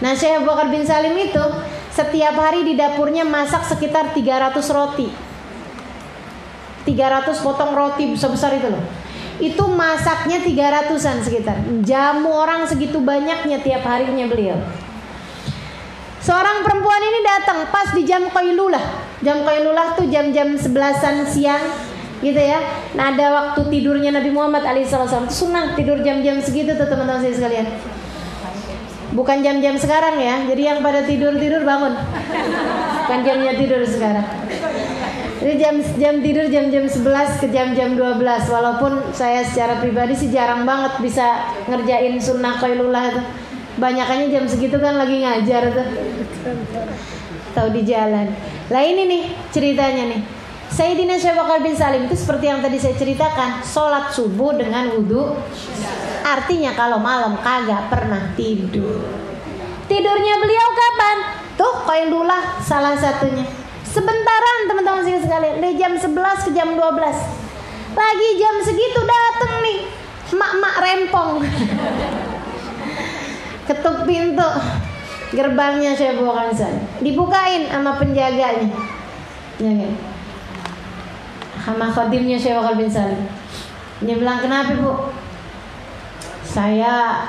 Nah 0.00 0.16
Syekh 0.16 0.40
Bakar 0.48 0.72
bin 0.72 0.88
Salim 0.88 1.12
itu 1.20 1.44
setiap 1.92 2.32
hari 2.32 2.64
di 2.64 2.80
dapurnya 2.80 3.28
masak 3.28 3.60
sekitar 3.60 4.16
300 4.16 4.56
roti 4.72 5.29
300 6.84 7.44
potong 7.44 7.72
roti 7.76 8.08
besar-besar 8.12 8.56
itu 8.56 8.68
loh. 8.72 8.84
Itu 9.40 9.64
masaknya 9.72 10.44
300an 10.44 11.24
sekitar. 11.24 11.56
Jamu 11.80 12.28
orang 12.28 12.68
segitu 12.68 13.00
banyaknya 13.00 13.64
tiap 13.64 13.84
harinya 13.88 14.28
beliau. 14.28 14.60
Seorang 16.20 16.60
perempuan 16.60 17.00
ini 17.00 17.20
datang 17.24 17.64
pas 17.72 17.96
di 17.96 18.04
jam 18.04 18.28
Qailulah. 18.28 18.84
Jam 19.24 19.40
Qailulah 19.40 19.96
tuh 19.96 20.04
jam-jam 20.12 20.52
sebelasan 20.52 21.24
siang 21.24 21.64
gitu 22.20 22.36
ya. 22.36 22.60
Nah 22.92 23.16
ada 23.16 23.26
waktu 23.32 23.72
tidurnya 23.72 24.12
Nabi 24.12 24.28
Muhammad 24.28 24.60
alaihissalam 24.68 25.32
sunnah 25.32 25.72
tidur 25.72 26.04
jam-jam 26.04 26.36
segitu 26.44 26.76
tuh 26.76 26.84
teman-teman 26.84 27.24
saya 27.24 27.32
sekalian. 27.32 27.66
Bukan 29.16 29.40
jam-jam 29.40 29.80
sekarang 29.80 30.20
ya. 30.20 30.44
Jadi 30.44 30.62
yang 30.68 30.84
pada 30.84 31.00
tidur-tidur 31.08 31.64
bangun. 31.64 31.96
Bukan 33.08 33.18
jamnya 33.24 33.56
tidur 33.56 33.80
sekarang 33.88 34.49
ini 35.40 35.56
jam 35.56 35.80
jam 35.96 36.14
tidur 36.20 36.52
jam-jam 36.52 36.84
11 36.84 37.40
ke 37.40 37.48
jam-jam 37.48 37.96
12 37.96 38.20
walaupun 38.52 39.08
saya 39.16 39.40
secara 39.40 39.80
pribadi 39.80 40.12
sih 40.12 40.28
jarang 40.28 40.68
banget 40.68 41.00
bisa 41.00 41.56
ngerjain 41.64 42.20
sunnah 42.20 42.60
qailullah 42.60 43.08
itu. 43.08 43.22
Banyakannya 43.80 44.28
jam 44.28 44.44
segitu 44.44 44.76
kan 44.76 45.00
lagi 45.00 45.24
ngajar 45.24 45.72
tuh. 45.72 45.88
Tahu 47.56 47.68
di 47.72 47.82
jalan. 47.88 48.28
Lah 48.68 48.82
ini 48.84 49.08
nih 49.08 49.22
ceritanya 49.48 50.12
nih. 50.12 50.20
Sayyidina 50.70 51.16
Syekh 51.16 51.40
bin 51.64 51.74
Salim 51.74 52.06
itu 52.06 52.14
seperti 52.14 52.46
yang 52.46 52.62
tadi 52.62 52.78
saya 52.78 52.94
ceritakan, 52.94 53.64
sholat 53.64 54.12
subuh 54.14 54.54
dengan 54.54 54.92
wudhu. 54.92 55.34
Artinya 56.22 56.76
kalau 56.76 57.00
malam 57.00 57.40
kagak 57.40 57.88
pernah 57.88 58.30
tidur. 58.36 59.02
Tidurnya 59.88 60.34
beliau 60.38 60.68
kapan? 60.70 61.16
Tuh 61.58 61.74
qailullah 61.88 62.62
salah 62.62 62.94
satunya. 62.94 63.59
Sebentaran 63.90 64.70
teman-teman 64.70 65.02
sekalian. 65.02 65.58
Dari 65.58 65.74
jam 65.74 65.98
11 65.98 66.46
ke 66.46 66.50
jam 66.54 66.78
12 66.78 66.78
Lagi 67.98 68.28
jam 68.38 68.54
segitu 68.62 69.00
dateng 69.02 69.54
nih 69.66 69.78
Mak-mak 70.30 70.74
rempong. 70.78 71.42
Ketuk 73.66 74.06
pintu 74.06 74.50
Gerbangnya 75.34 75.94
saya 75.94 76.14
sana 76.54 76.78
Dibukain 77.02 77.66
sama 77.66 77.98
penjaganya. 77.98 78.70
Ya 79.58 79.72
kan 79.74 79.94
Sama 81.60 81.86
khadimnya 81.90 82.38
saya 82.38 82.62
bakal 82.62 82.78
bin 82.78 82.90
Salim. 82.90 83.20
Dia 84.00 84.16
bilang 84.16 84.38
kenapa 84.42 84.74
bu? 84.78 85.10
Saya 86.46 87.26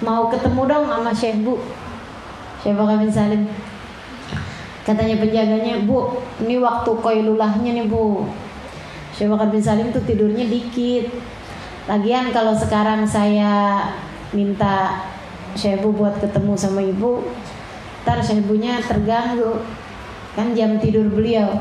Mau 0.00 0.28
ketemu 0.32 0.62
dong 0.68 0.84
sama 0.88 1.12
Syekh 1.12 1.44
Bu 1.44 1.60
Syekh 2.60 2.76
bakal 2.76 2.96
bin 3.00 3.12
Salim 3.12 3.44
Katanya 4.90 5.22
penjaganya, 5.22 5.86
Bu, 5.86 6.18
ini 6.42 6.58
waktu 6.58 6.90
koilulahnya 6.98 7.78
nih 7.78 7.86
Bu. 7.86 8.26
Syekh 9.14 9.30
Bakar 9.30 9.54
bin 9.54 9.62
Salim 9.62 9.94
tuh 9.94 10.02
tidurnya 10.02 10.50
dikit. 10.50 11.14
Lagian 11.86 12.34
kalau 12.34 12.50
sekarang 12.58 13.06
saya 13.06 13.86
minta 14.34 14.98
Syekh 15.54 15.78
Bu 15.78 15.94
buat 15.94 16.18
ketemu 16.18 16.58
sama 16.58 16.82
ibu, 16.82 17.22
ntar 18.02 18.18
Bunya 18.42 18.82
terganggu. 18.82 19.62
Kan 20.34 20.58
jam 20.58 20.82
tidur 20.82 21.06
beliau. 21.06 21.54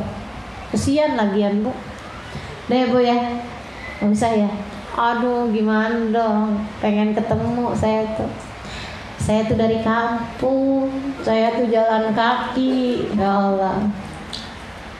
Kesian 0.73 1.13
lagian 1.13 1.61
Bu. 1.61 1.69
Deh 2.65 2.89
Bu 2.89 2.97
ya, 2.97 3.45
nggak 4.01 4.09
usah 4.09 4.33
ya. 4.33 4.49
Aduh 4.97 5.53
gimana 5.53 6.09
dong, 6.09 6.65
pengen 6.81 7.13
ketemu 7.13 7.77
saya 7.77 8.09
tuh 8.17 8.49
saya 9.29 9.45
tuh 9.45 9.61
dari 9.61 9.77
kampung 9.85 10.68
jalan 11.69 12.11
kaki 12.11 13.07
ya 13.13 13.29
Allah 13.29 13.85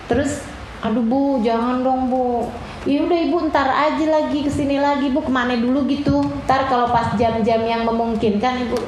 terus 0.10 0.46
aduh 0.80 1.04
bu 1.04 1.44
jangan 1.44 1.84
dong 1.84 2.08
bu. 2.08 2.48
Ya 2.88 3.04
udah 3.04 3.20
ibu 3.20 3.44
ntar 3.52 3.68
aja 3.68 4.06
lagi 4.08 4.40
ke 4.40 4.48
sini 4.48 4.80
lagi 4.80 5.12
bu 5.12 5.20
ke 5.20 5.28
mana 5.28 5.52
dulu 5.60 5.84
gitu. 5.92 6.24
Ntar 6.48 6.72
kalau 6.72 6.88
pas 6.88 7.12
jam-jam 7.20 7.60
yang 7.68 7.84
memungkinkan 7.84 8.64
ibu. 8.64 8.80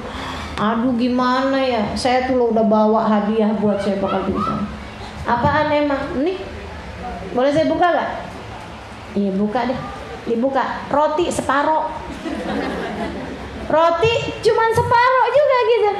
Aduh 0.56 0.96
gimana 0.96 1.60
ya? 1.60 1.84
Saya 2.00 2.24
tuh 2.24 2.40
lo 2.40 2.56
udah 2.56 2.64
bawa 2.64 3.04
hadiah 3.04 3.52
buat 3.60 3.84
saya 3.84 4.00
bakal 4.00 4.24
bisa 4.32 4.64
apaan 5.28 5.70
emang? 5.76 6.24
Nih 6.24 6.40
boleh 7.36 7.52
saya 7.52 7.68
buka 7.68 7.88
gak 7.92 8.10
iya 9.20 9.32
buka 9.36 9.68
deh. 9.68 9.80
Dibuka 10.32 10.64
roti 10.88 11.28
separoh. 11.28 11.92
Roti 13.68 14.14
cuman 14.40 14.70
separuh 14.72 15.26
juga 15.36 15.58
gitu 15.68 15.92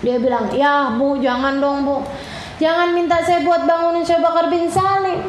dia 0.00 0.16
bilang 0.16 0.48
ya 0.52 0.96
bu 0.96 1.20
jangan 1.20 1.60
dong 1.60 1.84
bu. 1.84 2.00
Jangan 2.60 2.92
minta 2.92 3.16
saya 3.24 3.40
buat 3.40 3.64
bangunin 3.64 4.04
saya 4.04 4.20
bakar 4.20 4.52
bin 4.52 4.68
Salim. 4.68 5.24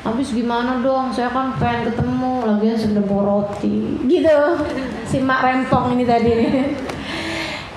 Habis 0.00 0.32
gimana 0.32 0.80
dong? 0.80 1.12
Saya 1.12 1.28
kan 1.28 1.52
pengen 1.60 1.92
ketemu 1.92 2.48
lagi 2.48 2.72
sudah 2.80 3.04
bawa 3.04 3.22
roti. 3.28 4.00
Gitu. 4.08 4.38
Si 5.04 5.20
mak 5.20 5.44
rempong 5.44 5.92
ini 5.92 6.08
tadi 6.08 6.30
nih. 6.32 6.52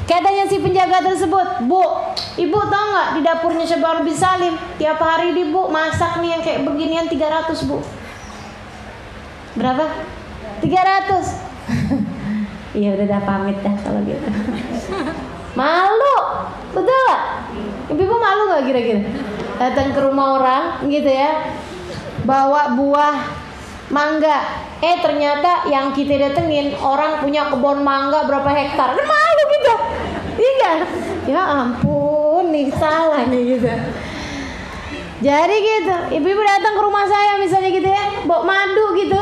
Katanya 0.03 0.43
si 0.47 0.59
penjaga 0.59 0.99
tersebut, 0.99 1.63
Bu, 1.63 1.79
ibu 2.35 2.59
tau 2.67 2.85
nggak 2.91 3.09
di 3.15 3.21
dapurnya 3.23 3.63
Syabal 3.63 4.03
bin 4.03 4.15
Salim? 4.15 4.55
Tiap 4.75 4.99
hari 4.99 5.31
di 5.31 5.51
bu 5.51 5.71
masak 5.71 6.19
nih 6.19 6.39
yang 6.39 6.41
kayak 6.43 6.63
beginian 6.67 7.07
300 7.07 7.67
bu. 7.67 7.79
Berapa? 9.59 9.85
300 10.59 11.51
Iya 12.79 12.97
udah 12.97 13.05
dah 13.05 13.21
pamit 13.21 13.57
dah 13.61 13.75
kalau 13.85 14.01
gitu. 14.01 14.27
Malu, 15.53 16.17
betul 16.73 16.97
gak? 17.09 17.21
Ibu 17.93 18.15
malu 18.17 18.41
gak 18.53 18.63
kira-kira? 18.65 19.01
Datang 19.61 19.93
ke 19.93 19.99
rumah 20.01 20.41
orang 20.41 20.63
gitu 20.89 21.07
ya, 21.07 21.53
bawa 22.25 22.73
buah 22.73 23.15
mangga. 23.93 24.65
Eh 24.83 24.99
ternyata 24.99 25.69
yang 25.69 25.95
kita 25.95 26.19
datengin 26.19 26.75
orang 26.81 27.23
punya 27.23 27.47
kebun 27.47 27.85
mangga 27.85 28.25
berapa 28.27 28.49
hektar. 28.49 28.97
Kan 28.97 29.05
malu 29.05 29.43
gitu. 29.53 29.73
Iya 30.33 30.71
Ya 31.23 31.41
ampun 31.45 32.51
nih 32.51 32.67
salah 32.75 33.23
nih 33.29 33.55
gitu. 33.55 33.69
Jadi 35.23 35.55
gitu, 35.55 35.95
ibu-ibu 36.19 36.43
datang 36.43 36.75
ke 36.75 36.81
rumah 36.83 37.07
saya 37.07 37.39
misalnya 37.39 37.71
gitu 37.71 37.87
ya, 37.87 38.27
bawa 38.27 38.43
madu 38.43 38.91
gitu. 38.99 39.21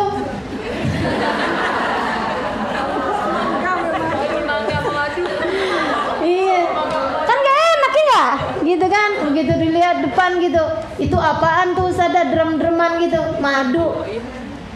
Gitu 8.71 8.85
kan? 8.87 9.09
Begitu 9.27 9.51
dilihat 9.59 9.99
depan 9.99 10.39
gitu. 10.39 10.63
Itu 10.95 11.17
apaan 11.19 11.75
tuh 11.75 11.91
ada 11.91 12.31
drum-druman 12.31 13.03
gitu. 13.03 13.19
Madu. 13.43 14.07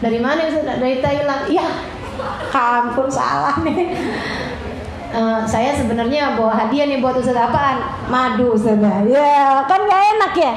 Dari 0.04 0.18
mana 0.20 0.44
Ustaz? 0.44 0.76
Dari 0.76 1.00
Thailand. 1.00 1.48
Ya 1.48 1.66
kampung 2.52 3.08
salah 3.08 3.56
nih. 3.64 3.96
Uh, 5.16 5.40
saya 5.48 5.72
sebenarnya 5.72 6.36
bawa 6.36 6.52
hadiah 6.52 6.84
nih 6.84 7.00
buat 7.00 7.16
Ustaz. 7.16 7.36
Apaan? 7.36 8.06
Madu 8.12 8.52
Ustaz. 8.52 8.76
Ya 9.08 9.64
kan 9.64 9.80
gak 9.88 10.02
enak 10.16 10.32
ya? 10.36 10.52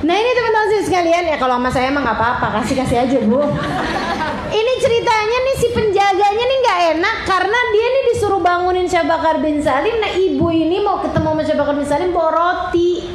Nah 0.00 0.16
ini 0.16 0.30
teman-teman 0.32 0.80
sekalian 0.80 1.24
ya 1.28 1.36
kalau 1.36 1.60
sama 1.60 1.68
saya 1.68 1.92
emang 1.92 2.04
nggak 2.04 2.16
apa-apa. 2.16 2.46
Kasih 2.60 2.76
kasih 2.80 3.04
aja 3.04 3.18
bu 3.28 3.44
ini 4.50 4.72
ceritanya 4.82 5.38
nih 5.46 5.56
si 5.62 5.68
penjaganya 5.70 6.44
nih 6.44 6.58
nggak 6.66 6.80
enak 6.98 7.16
karena 7.22 7.58
dia 7.70 7.86
nih 7.86 8.04
disuruh 8.10 8.42
bangunin 8.42 8.90
Syekh 8.90 9.06
Bakar 9.06 9.38
bin 9.38 9.62
Salim. 9.62 9.94
Nah 10.02 10.10
ibu 10.10 10.50
ini 10.50 10.82
mau 10.82 10.98
ketemu 10.98 11.30
sama 11.30 11.42
Syekh 11.46 11.58
Bakar 11.58 11.74
bin 11.78 11.86
Salim 11.86 12.10
bawa 12.10 12.30
roti, 12.34 13.06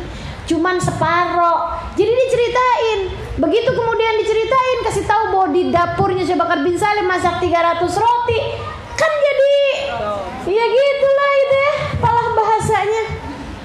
cuman 0.47 0.79
separoh. 0.79 1.75
Jadi 1.99 2.11
diceritain. 2.11 2.99
Begitu 3.35 3.67
kemudian 3.67 4.15
diceritain 4.15 4.77
kasih 4.87 5.03
tahu 5.03 5.23
bahwa 5.35 5.47
di 5.51 5.61
dapurnya 5.75 6.23
Syekh 6.23 6.39
Bakar 6.39 6.63
bin 6.63 6.79
Salim 6.79 7.03
masak 7.03 7.43
300 7.43 7.83
roti, 7.83 8.39
kan 8.95 9.11
jadi 9.11 9.55
ya 10.47 10.65
gitulah 10.71 11.31
itu 11.35 11.55
ya, 11.59 11.73
palah 11.99 12.27
bahasanya. 12.31 13.03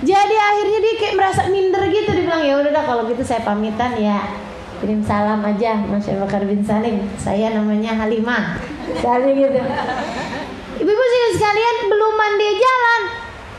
Jadi 0.02 0.36
akhirnya 0.36 0.78
dia 0.82 0.94
kayak 0.98 1.14
merasa 1.14 1.40
minder 1.46 1.86
gitu, 1.86 2.10
dibilang 2.18 2.42
ya 2.42 2.58
udah 2.58 2.82
kalau 2.82 3.06
gitu 3.06 3.22
saya 3.22 3.46
pamitan 3.46 3.94
ya 3.94 4.49
kirim 4.80 5.04
salam 5.04 5.44
aja 5.44 5.76
Mas 5.86 6.08
Bakar 6.08 6.42
bin 6.48 6.64
Salim 6.64 7.04
saya 7.20 7.52
namanya 7.52 7.94
Halimah 7.94 8.58
kali 9.04 9.30
gitu 9.36 9.60
ibu-ibu 10.80 11.04
sekalian 11.36 11.76
belum 11.92 12.12
mandi 12.16 12.48
jalan 12.56 13.02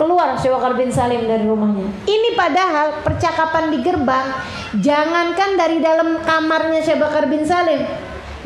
keluar 0.02 0.30
Syekh 0.36 0.52
Bakar 0.58 0.74
bin 0.76 0.90
Salim 0.90 1.30
dari 1.30 1.46
rumahnya 1.46 1.88
ini 2.10 2.34
padahal 2.34 3.06
percakapan 3.06 3.70
di 3.70 3.80
gerbang 3.86 4.28
Jangankan 4.80 5.60
dari 5.60 5.84
dalam 5.84 6.24
kamarnya 6.24 6.80
Syekh 6.80 7.04
Bakar 7.04 7.28
bin 7.28 7.44
Salim, 7.44 7.84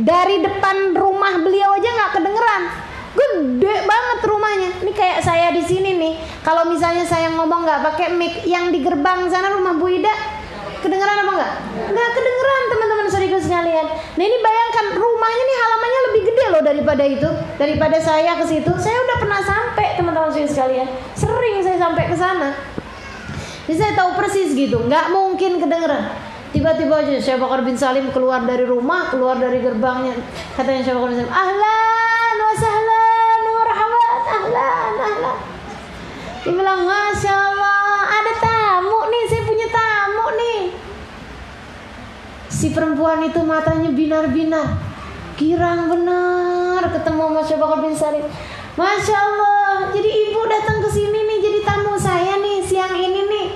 dari 0.02 0.42
depan 0.42 0.98
rumah 0.98 1.38
beliau 1.38 1.78
aja 1.78 1.86
nggak 1.86 2.12
kedengeran. 2.18 2.64
Gede 3.14 3.76
banget 3.86 4.20
rumahnya. 4.26 4.70
Ini 4.82 4.92
kayak 4.98 5.22
saya 5.22 5.54
di 5.54 5.62
sini 5.62 5.94
nih. 6.02 6.18
Kalau 6.42 6.66
misalnya 6.66 7.06
saya 7.06 7.30
ngomong 7.30 7.62
nggak 7.62 7.82
pakai 7.94 8.18
mic, 8.18 8.42
yang 8.50 8.74
di 8.74 8.82
gerbang 8.82 9.30
sana 9.30 9.54
rumah 9.54 9.78
Bu 9.78 9.86
Ida, 9.86 10.10
kedengeran 10.86 11.18
apa 11.26 11.32
nggak? 11.34 11.52
Nggak 11.90 12.10
kedengeran 12.14 12.64
teman-teman 12.70 13.06
saudara 13.10 13.40
sekalian. 13.42 13.86
Nah 13.90 14.24
ini 14.24 14.38
bayangkan 14.38 14.86
rumahnya 14.94 15.44
nih 15.44 15.58
halamannya 15.58 16.02
lebih 16.08 16.22
gede 16.30 16.46
loh 16.54 16.62
daripada 16.62 17.04
itu, 17.04 17.30
daripada 17.58 17.98
saya 17.98 18.32
ke 18.38 18.46
situ. 18.46 18.72
Saya 18.78 18.98
udah 19.02 19.18
pernah 19.18 19.42
sampai 19.42 19.98
teman-teman 19.98 20.30
saudara 20.30 20.52
sekalian. 20.54 20.88
Sering 21.18 21.56
saya 21.66 21.78
sampai 21.82 22.04
ke 22.06 22.16
sana. 22.16 22.50
Jadi 23.66 23.82
saya 23.82 23.98
tahu 23.98 24.14
persis 24.14 24.54
gitu, 24.54 24.86
nggak 24.86 25.10
mungkin 25.10 25.58
kedengeran. 25.58 26.14
Tiba-tiba 26.54 27.04
aja 27.04 27.20
Syekh 27.20 27.42
Bakar 27.42 27.68
bin 27.68 27.76
Salim 27.76 28.14
keluar 28.14 28.46
dari 28.46 28.64
rumah, 28.64 29.12
keluar 29.12 29.36
dari 29.36 29.60
gerbangnya. 29.60 30.16
Katanya 30.54 30.86
Syekh 30.86 30.96
Bakar 30.96 31.10
bin 31.12 31.18
Salim, 31.20 31.34
ahlan 31.34 32.38
wa 32.40 32.54
sahlan 32.56 33.42
wa 33.44 33.64
rahmat, 33.68 34.22
ahlan, 34.24 34.94
ahlan. 35.02 35.38
Dia 36.46 36.54
bilang, 36.54 36.86
Masya 36.86 37.34
Allah, 37.34 38.06
ada 38.06 38.34
tamu 38.38 39.00
nih, 39.10 39.24
saya 39.26 39.42
punya 39.50 39.68
tamu 39.68 40.26
nih. 40.38 40.62
Si 42.56 42.72
perempuan 42.72 43.20
itu 43.20 43.44
matanya 43.44 43.92
binar-binar. 43.92 44.80
Girang 45.36 45.92
benar 45.92 46.88
ketemu 46.88 47.24
sama 47.28 47.42
Syekh 47.44 47.60
Bakar 47.60 47.80
bin 47.84 47.92
Salim. 47.92 48.24
Masya 48.80 49.18
Allah, 49.20 49.92
jadi 49.92 50.08
ibu 50.08 50.40
datang 50.48 50.80
ke 50.80 50.88
sini 50.88 51.20
nih, 51.20 51.40
jadi 51.44 51.60
tamu 51.68 52.00
saya 52.00 52.40
nih 52.40 52.64
siang 52.64 52.96
ini 52.96 53.22
nih. 53.28 53.48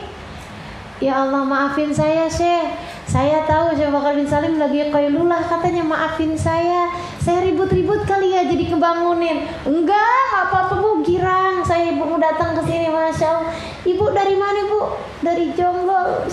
Ya 1.00 1.24
Allah 1.24 1.48
maafin 1.48 1.96
saya 1.96 2.28
Syekh 2.28 2.76
Saya 3.08 3.48
tahu 3.48 3.72
Syekh 3.72 3.88
Bakar 3.88 4.20
bin 4.20 4.28
Salim 4.28 4.60
lagi 4.60 4.92
kailulah 4.92 5.40
katanya 5.48 5.80
maafin 5.80 6.36
saya 6.36 6.92
Saya 7.24 7.40
ribut-ribut 7.48 8.04
kali 8.04 8.36
ya 8.36 8.44
jadi 8.44 8.68
kebangunin 8.68 9.48
Enggak 9.64 10.44
apa-apa 10.44 10.76
bu 10.84 11.00
girang 11.08 11.64
Saya 11.64 11.96
ibu 11.96 12.04
mau 12.04 12.20
datang 12.20 12.52
ke 12.52 12.68
sini 12.68 12.92
Masya 12.92 13.28
Allah 13.32 13.48
Ibu 13.88 14.12
dari 14.12 14.36
mana 14.36 14.60
bu? 14.68 15.00
Dari 15.24 15.56
Jonggol 15.56 16.28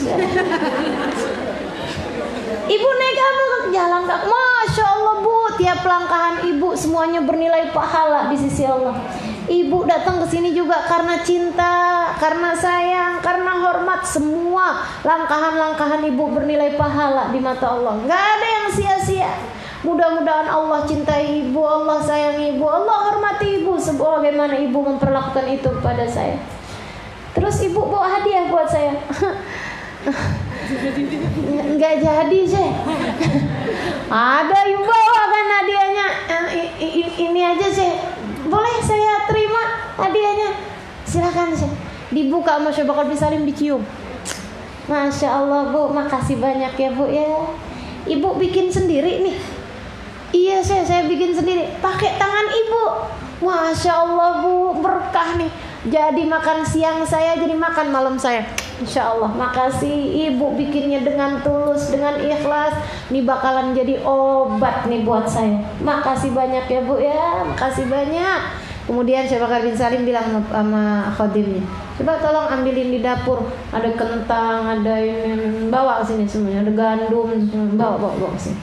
Ibu 2.46 2.88
naik 2.94 3.18
apa? 3.18 3.44
Jalan 3.74 4.02
kaki 4.06 4.30
Masya 4.30 4.84
Allah 4.86 5.14
bu 5.18 5.34
Tiap 5.58 5.80
langkahan 5.82 6.36
ibu 6.46 6.68
semuanya 6.78 7.20
bernilai 7.24 7.74
pahala 7.74 8.30
di 8.30 8.36
sisi 8.38 8.62
Allah 8.62 8.94
Ibu 9.46 9.86
datang 9.86 10.18
ke 10.18 10.26
sini 10.26 10.50
juga 10.50 10.82
karena 10.90 11.22
cinta, 11.22 12.10
karena 12.18 12.50
sayang, 12.50 13.22
karena 13.22 13.62
hormat 13.62 14.02
semua 14.02 14.82
langkahan-langkahan 15.06 16.02
ibu 16.02 16.34
bernilai 16.34 16.74
pahala 16.74 17.30
di 17.30 17.38
mata 17.38 17.78
Allah. 17.78 17.94
Gak 18.10 18.18
ada 18.18 18.48
yang 18.50 18.68
sia-sia. 18.74 19.30
Mudah-mudahan 19.86 20.50
Allah 20.50 20.82
cintai 20.82 21.46
ibu, 21.46 21.62
Allah 21.62 22.02
sayang 22.02 22.42
ibu, 22.42 22.66
Allah 22.66 23.06
hormati 23.06 23.62
ibu 23.62 23.78
sebagaimana 23.78 24.58
ibu 24.58 24.82
memperlakukan 24.82 25.46
itu 25.46 25.70
kepada 25.78 26.10
saya. 26.10 26.42
Terus 27.30 27.62
ibu 27.62 27.86
bawa 27.86 28.18
hadiah 28.18 28.50
buat 28.50 28.66
saya. 28.66 28.98
Nggak 31.76 31.94
jadi 31.98 32.40
sih. 32.46 32.68
Ada 34.06 34.58
ibu 34.70 34.82
bawa 34.86 35.22
kan 35.26 35.46
hadiahnya. 35.62 36.06
Ini 37.16 37.40
aja 37.42 37.68
sih 37.70 37.90
boleh 38.46 38.78
saya 38.86 39.26
terima 39.26 39.62
hadiahnya? 39.98 40.50
Silakan 41.02 41.50
sih 41.58 41.70
dibuka 42.14 42.62
sama 42.62 42.70
Syekh 42.70 42.86
Bakar 42.86 43.10
bin 43.10 43.18
Salim 43.18 43.42
dicium. 43.42 43.82
Masya 44.86 45.42
Allah 45.42 45.74
bu. 45.74 45.90
Makasih 45.90 46.38
banyak 46.38 46.78
ya 46.78 46.90
bu 46.94 47.10
ya. 47.10 47.50
Ibu 48.06 48.38
bikin 48.38 48.70
sendiri 48.70 49.26
nih. 49.26 49.36
Iya 50.30 50.62
saya 50.62 50.86
saya 50.86 51.02
bikin 51.10 51.34
sendiri. 51.34 51.66
Pakai 51.82 52.14
tangan 52.14 52.46
ibu. 52.54 52.84
Masya 53.42 53.92
Allah 54.06 54.30
bu. 54.38 54.78
Berkah 54.78 55.34
nih. 55.34 55.50
Jadi 55.86 56.26
makan 56.26 56.62
siang 56.66 57.02
saya 57.06 57.38
jadi 57.38 57.54
makan 57.54 57.90
malam 57.94 58.18
saya 58.18 58.42
Insya 58.76 59.08
Allah 59.08 59.32
makasih 59.32 60.28
ibu 60.28 60.52
bikinnya 60.52 61.00
dengan 61.00 61.40
tulus 61.40 61.88
dengan 61.88 62.20
ikhlas. 62.20 62.76
Ini 63.08 63.24
bakalan 63.24 63.72
jadi 63.72 64.04
obat 64.04 64.84
nih 64.84 65.00
buat 65.00 65.24
saya. 65.24 65.64
Makasih 65.80 66.36
banyak 66.36 66.68
ya 66.68 66.80
bu 66.84 67.00
ya. 67.00 67.46
Makasih 67.48 67.88
banyak. 67.88 68.40
Kemudian 68.86 69.26
Syekh 69.26 69.42
Bakar 69.42 69.66
bin 69.66 69.74
Salim 69.74 70.06
bilang 70.06 70.30
sama 70.46 71.10
khadimnya 71.10 71.58
coba 71.98 72.22
tolong 72.22 72.46
ambilin 72.52 72.94
di 72.94 73.00
dapur. 73.02 73.42
Ada 73.74 73.90
kentang 73.98 74.62
ada 74.62 74.94
ini 75.02 75.66
bawa 75.72 76.04
ke 76.04 76.14
sini 76.14 76.28
semuanya. 76.28 76.62
Ada 76.68 76.72
gandum 76.76 77.34
bawa 77.74 77.96
bawa 77.98 78.14
bawa 78.14 78.30
ke 78.38 78.40
sini. 78.46 78.60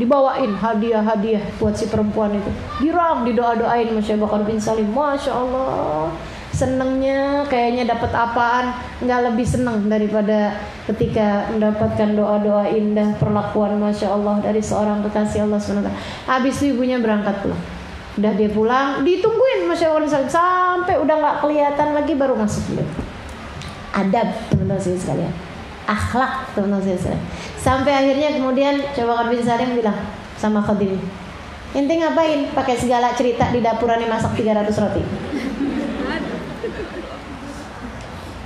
Dibawain 0.00 0.56
hadiah-hadiah 0.56 1.60
buat 1.60 1.76
si 1.76 1.90
perempuan 1.90 2.32
itu. 2.32 2.48
Dirang 2.80 3.26
didoa-doain 3.28 3.92
Masya 3.92 4.16
Bakar 4.16 4.48
bin 4.48 4.56
Salim. 4.56 4.88
Masya 4.96 5.34
Allah 5.34 6.08
senengnya 6.50 7.46
kayaknya 7.46 7.94
dapat 7.94 8.10
apaan 8.10 8.74
nggak 9.00 9.20
lebih 9.32 9.46
seneng 9.46 9.86
daripada 9.86 10.58
ketika 10.90 11.46
mendapatkan 11.54 12.18
doa-doa 12.18 12.66
indah 12.68 13.14
perlakuan 13.16 13.78
masya 13.78 14.10
Allah 14.10 14.42
dari 14.42 14.58
seorang 14.58 15.00
kekasih 15.06 15.46
Allah 15.46 15.62
swt. 15.62 15.88
Habis 16.26 16.54
itu 16.60 16.74
ibunya 16.74 16.98
berangkat 16.98 17.40
pulang. 17.46 17.62
Udah 18.18 18.32
dia 18.34 18.50
pulang, 18.50 18.88
ditungguin 19.06 19.70
masya 19.70 19.94
Allah 19.94 20.10
sampai 20.26 20.98
udah 20.98 21.16
nggak 21.22 21.36
kelihatan 21.46 21.88
lagi 21.94 22.12
baru 22.18 22.34
masuk 22.34 22.74
beliau. 22.74 22.90
Adab 23.90 24.28
teman-teman 24.50 24.78
saya 24.78 24.98
sekalian, 24.98 25.34
akhlak 25.86 26.50
teman-teman 26.54 26.82
saya 26.82 26.98
sekalian. 26.98 27.24
Sampai 27.58 27.92
akhirnya 27.94 28.28
kemudian 28.34 28.74
coba 28.94 29.30
bin 29.30 29.42
Salim 29.42 29.78
bilang 29.78 29.98
sama 30.34 30.62
Khadim, 30.62 30.98
Ente 31.70 31.94
ngapain 31.94 32.50
pakai 32.50 32.74
segala 32.74 33.14
cerita 33.14 33.46
di 33.54 33.62
dapurannya 33.62 34.10
masak 34.10 34.34
300 34.34 34.74
roti? 34.82 35.02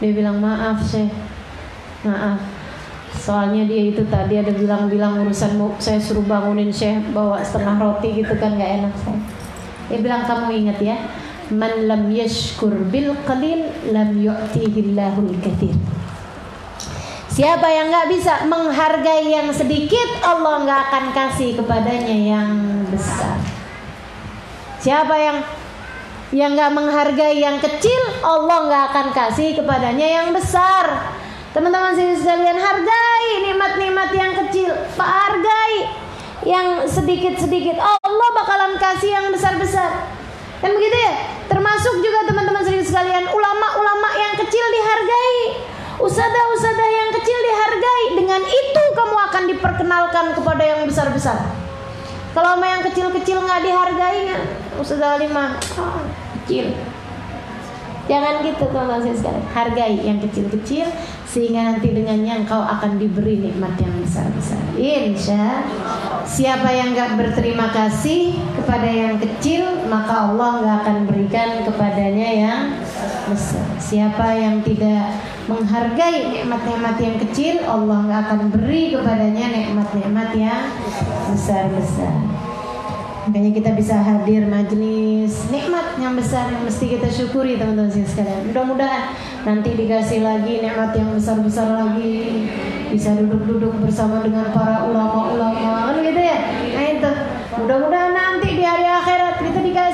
Dia 0.02 0.10
bilang 0.10 0.42
maaf 0.42 0.82
Syekh 0.82 1.12
Maaf 2.02 2.64
Soalnya 3.14 3.64
dia 3.64 3.94
itu 3.94 4.02
tadi 4.10 4.36
ada 4.36 4.50
bilang-bilang 4.50 5.22
urusan 5.22 5.56
saya 5.78 6.02
suruh 6.02 6.26
bangunin 6.26 6.68
Syekh 6.68 7.14
bawa 7.14 7.40
setengah 7.40 7.78
roti 7.78 8.20
gitu 8.20 8.34
kan 8.36 8.58
gak 8.58 8.82
enak 8.82 8.94
saya. 9.00 9.20
Dia 9.88 9.98
bilang 10.02 10.26
kamu 10.26 10.50
ingat 10.64 10.78
ya, 10.82 10.96
man 11.54 11.86
lam 11.86 12.10
yashkur 12.10 12.74
bil 12.90 13.14
qalil 13.24 13.70
lam 13.94 14.18
yu'tihillahul 14.18 15.40
kathir. 15.40 15.76
Siapa 17.34 17.66
yang 17.66 17.90
nggak 17.90 18.08
bisa 18.14 18.46
menghargai 18.46 19.26
yang 19.26 19.50
sedikit, 19.50 20.06
Allah 20.22 20.62
nggak 20.62 20.80
akan 20.90 21.04
kasih 21.10 21.58
kepadanya 21.58 22.14
yang 22.14 22.50
besar. 22.92 23.42
Siapa 24.78 25.14
yang 25.18 25.42
yang 26.32 26.56
nggak 26.56 26.72
menghargai 26.72 27.36
yang 27.36 27.60
kecil, 27.60 28.00
Allah 28.24 28.58
nggak 28.64 28.84
akan 28.94 29.06
kasih 29.12 29.58
kepadanya 29.60 30.08
yang 30.22 30.28
besar. 30.32 31.12
Teman-teman 31.52 31.94
sekalian 31.94 32.58
hargai 32.58 33.28
nikmat-nikmat 33.44 34.10
yang 34.16 34.32
kecil, 34.46 34.74
hargai 34.98 35.74
yang 36.42 36.82
sedikit-sedikit. 36.88 37.78
Allah 37.78 38.28
bakalan 38.34 38.74
kasih 38.80 39.10
yang 39.12 39.26
besar-besar. 39.30 40.10
Kan 40.64 40.72
begitu 40.72 40.96
ya? 40.96 41.12
Termasuk 41.46 42.00
juga 42.00 42.24
teman-teman 42.24 42.64
sekalian 42.64 43.28
ulama-ulama 43.28 44.08
yang 44.16 44.34
kecil 44.40 44.64
dihargai. 44.72 45.60
Usadah-usadah 46.00 46.88
yang 46.90 47.10
kecil 47.14 47.38
dihargai. 47.38 48.04
Dengan 48.16 48.42
itu 48.42 48.82
kamu 48.96 49.16
akan 49.30 49.42
diperkenalkan 49.54 50.26
kepada 50.34 50.62
yang 50.64 50.80
besar-besar. 50.88 51.38
Kalau 52.34 52.58
sama 52.58 52.66
yang 52.66 52.82
kecil-kecil 52.82 53.46
nggak 53.46 53.62
dihargai, 53.62 54.26
usadah 54.74 55.22
lima 55.22 55.54
oh, 55.78 56.02
kecil. 56.42 56.74
Jangan 58.04 58.44
gitu 58.44 58.68
teman-teman 58.68 59.16
sekalian. 59.16 59.46
Hargai 59.54 59.94
yang 60.02 60.18
kecil-kecil 60.20 60.90
sehingga 61.24 61.72
nanti 61.72 61.90
dengannya 61.94 62.44
engkau 62.44 62.60
akan 62.60 63.00
diberi 63.00 63.38
nikmat 63.38 63.78
yang 63.80 63.94
besar-besar. 64.02 64.60
Insya 64.76 65.64
siapa 66.28 66.68
yang 66.74 66.92
gak 66.92 67.16
berterima 67.16 67.72
kasih 67.72 68.36
kepada 68.60 68.86
yang 68.90 69.16
kecil 69.16 69.86
maka 69.88 70.30
Allah 70.30 70.50
gak 70.60 70.78
akan 70.84 70.98
berikan 71.08 71.64
kepadanya 71.64 72.28
yang 72.28 72.62
besar. 73.30 73.66
Siapa 73.80 74.36
yang 74.36 74.60
tidak 74.60 75.16
menghargai 75.44 76.32
nikmat-nikmat 76.32 76.96
yang 77.00 77.16
kecil 77.20 77.60
Allah 77.68 77.98
gak 78.08 78.20
akan 78.28 78.40
beri 78.48 78.96
kepadanya 78.96 79.46
nikmat-nikmat 79.52 80.30
yang 80.36 80.72
besar-besar. 81.32 82.16
Makanya 83.24 83.56
kita 83.56 83.70
bisa 83.72 83.96
hadir 84.04 84.44
majelis 84.44 85.48
nikmat 85.48 85.96
yang 85.96 86.12
besar 86.12 86.52
yang 86.52 86.60
mesti 86.60 86.92
kita 86.92 87.08
syukuri 87.08 87.56
teman-teman 87.56 87.88
sekalian. 87.88 88.52
Mudah-mudahan 88.52 89.16
nanti 89.48 89.72
dikasih 89.72 90.20
lagi 90.20 90.60
nikmat 90.60 90.92
yang 90.92 91.08
besar-besar 91.16 91.72
lagi 91.72 92.44
bisa 92.92 93.16
duduk-duduk 93.16 93.80
bersama 93.80 94.20
dengan 94.20 94.52
para 94.52 94.84
ulama-ulama 94.84 95.88
kan 95.88 95.96
gitu 96.04 96.20
ya. 96.20 96.38
Nah 96.76 96.84
itu 96.84 97.10
mudah-mudahan 97.64 98.12
nanti 98.12 98.48
di 98.60 98.64
hari 98.64 98.84
akhirat 98.84 99.40
kita 99.40 99.60
dikasih 99.72 99.93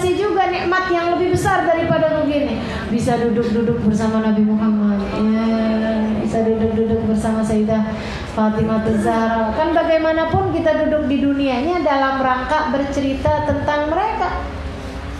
nikmat 0.60 0.92
yang 0.92 1.16
lebih 1.16 1.32
besar 1.32 1.64
daripada 1.64 2.20
begini. 2.20 2.60
Bisa 2.92 3.16
duduk-duduk 3.16 3.80
bersama 3.88 4.20
Nabi 4.20 4.44
Muhammad. 4.44 5.00
Ya, 5.16 6.04
bisa 6.20 6.44
duduk-duduk 6.44 7.08
bersama 7.08 7.40
Sayyidah 7.40 7.96
Fatimah 8.36 8.84
Zahra. 9.00 9.56
Kan 9.56 9.72
bagaimanapun 9.72 10.52
kita 10.52 10.84
duduk 10.84 11.08
di 11.08 11.24
dunianya 11.24 11.80
dalam 11.80 12.20
rangka 12.20 12.68
bercerita 12.76 13.48
tentang 13.48 13.88
mereka. 13.88 14.44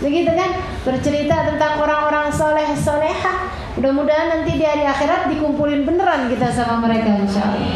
Begitu 0.05 0.33
kan? 0.37 0.51
Bercerita 0.85 1.37
tentang 1.49 1.81
orang-orang 1.81 2.29
soleh 2.33 2.69
soleha 2.77 3.53
mudah-mudahan 3.77 4.29
nanti 4.29 4.61
di 4.61 4.65
hari 4.65 4.85
akhirat 4.85 5.29
dikumpulin 5.33 5.89
beneran 5.89 6.29
kita 6.29 6.53
sama 6.53 6.85
mereka 6.85 7.17
insya 7.17 7.49
Allah. 7.49 7.69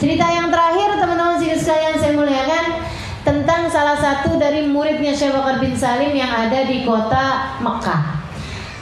Cerita 0.00 0.26
yang 0.32 0.48
terakhir 0.48 0.96
teman-teman 0.96 1.36
sekalian 1.38 1.94
saya 2.00 2.12
muliakan 2.16 2.64
salah 3.70 3.94
satu 3.94 4.34
dari 4.34 4.66
muridnya 4.66 5.14
Syekh 5.14 5.30
Bakar 5.30 5.62
bin 5.62 5.78
Salim 5.78 6.10
yang 6.10 6.34
ada 6.34 6.66
di 6.66 6.82
kota 6.82 7.54
Mekah. 7.62 8.18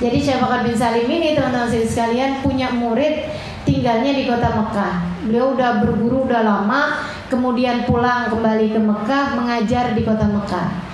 Jadi 0.00 0.18
Syekh 0.24 0.40
Bakar 0.40 0.64
bin 0.64 0.72
Salim 0.72 1.04
ini 1.04 1.36
teman-teman 1.36 1.68
sekalian 1.68 2.40
punya 2.40 2.72
murid 2.72 3.28
tinggalnya 3.68 4.16
di 4.16 4.24
kota 4.24 4.48
Mekah. 4.48 4.92
Beliau 5.28 5.52
udah 5.52 5.84
berguru 5.84 6.24
udah 6.24 6.40
lama 6.40 7.04
kemudian 7.28 7.84
pulang 7.84 8.32
kembali 8.32 8.72
ke 8.72 8.80
Mekah 8.80 9.36
mengajar 9.36 9.92
di 9.92 10.02
kota 10.08 10.24
Mekah. 10.24 10.88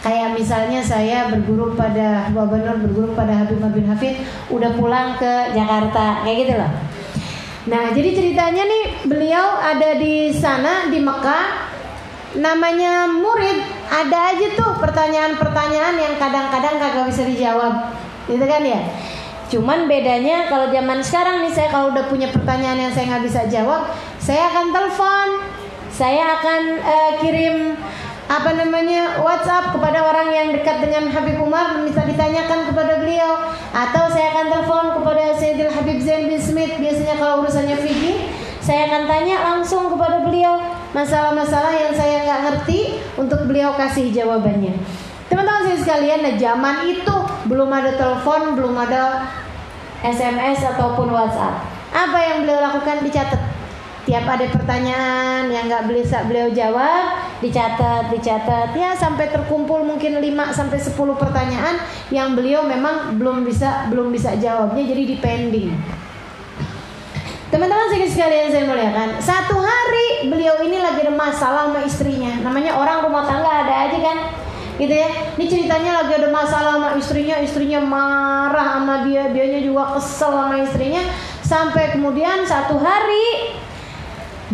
Kayak 0.00 0.38
misalnya 0.38 0.80
saya 0.80 1.28
berguru 1.28 1.76
pada 1.76 2.30
Gubernur, 2.32 2.80
berguru 2.80 3.12
pada 3.12 3.36
Habib 3.36 3.60
bin 3.74 3.84
Hafid, 3.84 4.16
udah 4.48 4.72
pulang 4.72 5.20
ke 5.20 5.52
Jakarta, 5.52 6.24
kayak 6.24 6.36
gitu 6.40 6.54
loh. 6.56 6.72
Nah, 7.68 7.92
jadi 7.92 8.16
ceritanya 8.16 8.64
nih 8.64 8.84
beliau 9.04 9.60
ada 9.60 10.00
di 10.00 10.32
sana 10.32 10.88
di 10.88 11.04
Mekah, 11.04 11.69
namanya 12.38 13.10
murid, 13.10 13.58
ada 13.90 14.34
aja 14.34 14.46
tuh 14.54 14.78
pertanyaan-pertanyaan 14.78 15.98
yang 15.98 16.14
kadang-kadang 16.14 16.78
kagak 16.78 17.06
bisa 17.10 17.26
dijawab, 17.26 17.90
gitu 18.30 18.44
kan 18.46 18.62
ya. 18.62 18.80
Cuman 19.50 19.90
bedanya 19.90 20.46
kalau 20.46 20.70
zaman 20.70 21.02
sekarang 21.02 21.42
nih 21.42 21.50
saya 21.50 21.74
kalau 21.74 21.90
udah 21.90 22.06
punya 22.06 22.30
pertanyaan 22.30 22.86
yang 22.86 22.92
saya 22.94 23.10
nggak 23.10 23.24
bisa 23.26 23.40
jawab, 23.50 23.90
saya 24.22 24.46
akan 24.46 24.70
telepon, 24.70 25.28
saya 25.90 26.38
akan 26.38 26.60
uh, 26.78 27.12
kirim 27.18 27.74
apa 28.30 28.54
namanya 28.54 29.18
WhatsApp 29.18 29.74
kepada 29.74 30.06
orang 30.06 30.30
yang 30.30 30.54
dekat 30.54 30.86
dengan 30.86 31.10
Habib 31.10 31.42
Umar 31.42 31.82
bisa 31.82 32.06
ditanyakan 32.06 32.70
kepada 32.70 33.02
beliau. 33.02 33.42
Atau 33.74 34.06
saya 34.06 34.30
akan 34.38 34.46
telepon 34.54 34.84
kepada 35.02 35.34
Sayyidil 35.34 35.74
Habib 35.74 35.98
Zain 35.98 36.30
bin 36.30 36.38
Smith 36.38 36.78
biasanya 36.78 37.18
kalau 37.18 37.42
urusannya 37.42 37.74
fikih 37.74 38.30
saya 38.62 38.86
akan 38.86 39.10
tanya 39.10 39.36
langsung 39.42 39.90
kepada 39.90 40.22
beliau 40.22 40.62
masalah-masalah 40.90 41.70
yang 41.70 41.92
saya 41.94 42.26
nggak 42.26 42.40
ngerti 42.50 42.98
untuk 43.14 43.46
beliau 43.46 43.74
kasih 43.78 44.10
jawabannya. 44.10 44.74
Teman-teman 45.30 45.62
saya 45.62 45.78
sekalian 45.78 46.26
nah 46.26 46.34
zaman 46.34 46.76
itu 46.90 47.16
belum 47.46 47.70
ada 47.70 47.94
telepon 47.94 48.58
belum 48.58 48.74
ada 48.74 49.30
SMS 50.02 50.66
ataupun 50.74 51.14
WhatsApp. 51.14 51.62
Apa 51.94 52.18
yang 52.18 52.36
beliau 52.42 52.58
lakukan? 52.58 53.06
Dicatat. 53.06 53.42
Tiap 54.08 54.26
ada 54.26 54.48
pertanyaan 54.50 55.52
yang 55.52 55.70
nggak 55.70 55.86
bisa 55.86 56.26
beliau 56.26 56.50
jawab 56.50 57.20
dicatat 57.38 58.10
dicatat. 58.10 58.74
Ya 58.74 58.96
sampai 58.96 59.30
terkumpul 59.30 59.86
mungkin 59.86 60.18
5 60.18 60.56
sampai 60.56 60.78
10 60.80 60.98
pertanyaan 61.14 61.78
yang 62.10 62.34
beliau 62.34 62.66
memang 62.66 63.14
belum 63.20 63.46
bisa 63.46 63.86
belum 63.92 64.10
bisa 64.10 64.34
jawabnya 64.40 64.82
jadi 64.82 65.02
di 65.04 65.16
pending 65.20 65.99
Teman-teman 67.50 67.90
sekalian 68.06 68.46
saya 68.46 68.62
muliakan. 68.62 69.18
Satu 69.18 69.58
hari 69.58 70.30
beliau 70.30 70.62
ini 70.62 70.78
lagi 70.78 71.02
ada 71.02 71.14
masalah 71.14 71.66
sama 71.66 71.82
istrinya. 71.82 72.38
Namanya 72.46 72.78
orang 72.78 73.02
rumah 73.02 73.26
tangga 73.26 73.66
ada 73.66 73.90
aja 73.90 73.98
kan? 73.98 74.18
Gitu 74.78 74.94
ya. 74.94 75.34
Ini 75.34 75.44
ceritanya 75.50 75.98
lagi 75.98 76.12
ada 76.14 76.30
masalah 76.30 76.78
sama 76.78 76.90
istrinya. 76.94 77.42
Istrinya 77.42 77.82
marah 77.82 78.78
sama 78.78 79.02
dia. 79.02 79.34
Dianya 79.34 79.66
juga 79.66 79.98
kesel 79.98 80.30
sama 80.30 80.56
istrinya. 80.62 81.02
Sampai 81.42 81.90
kemudian 81.90 82.46
satu 82.46 82.78
hari 82.78 83.58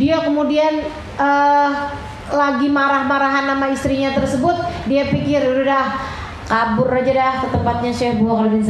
dia 0.01 0.25
kemudian 0.25 0.89
uh, 1.21 1.93
lagi 2.33 2.69
marah-marahan 2.73 3.45
sama 3.45 3.67
istrinya 3.77 4.17
tersebut. 4.17 4.57
Dia 4.89 5.13
pikir 5.13 5.45
udah 5.45 6.01
kabur 6.49 6.89
aja 6.97 7.13
dah 7.13 7.33
ke 7.45 7.47
tempatnya 7.53 7.93
Syekh 7.93 8.23
Bukhari 8.23 8.57
bin 8.57 8.65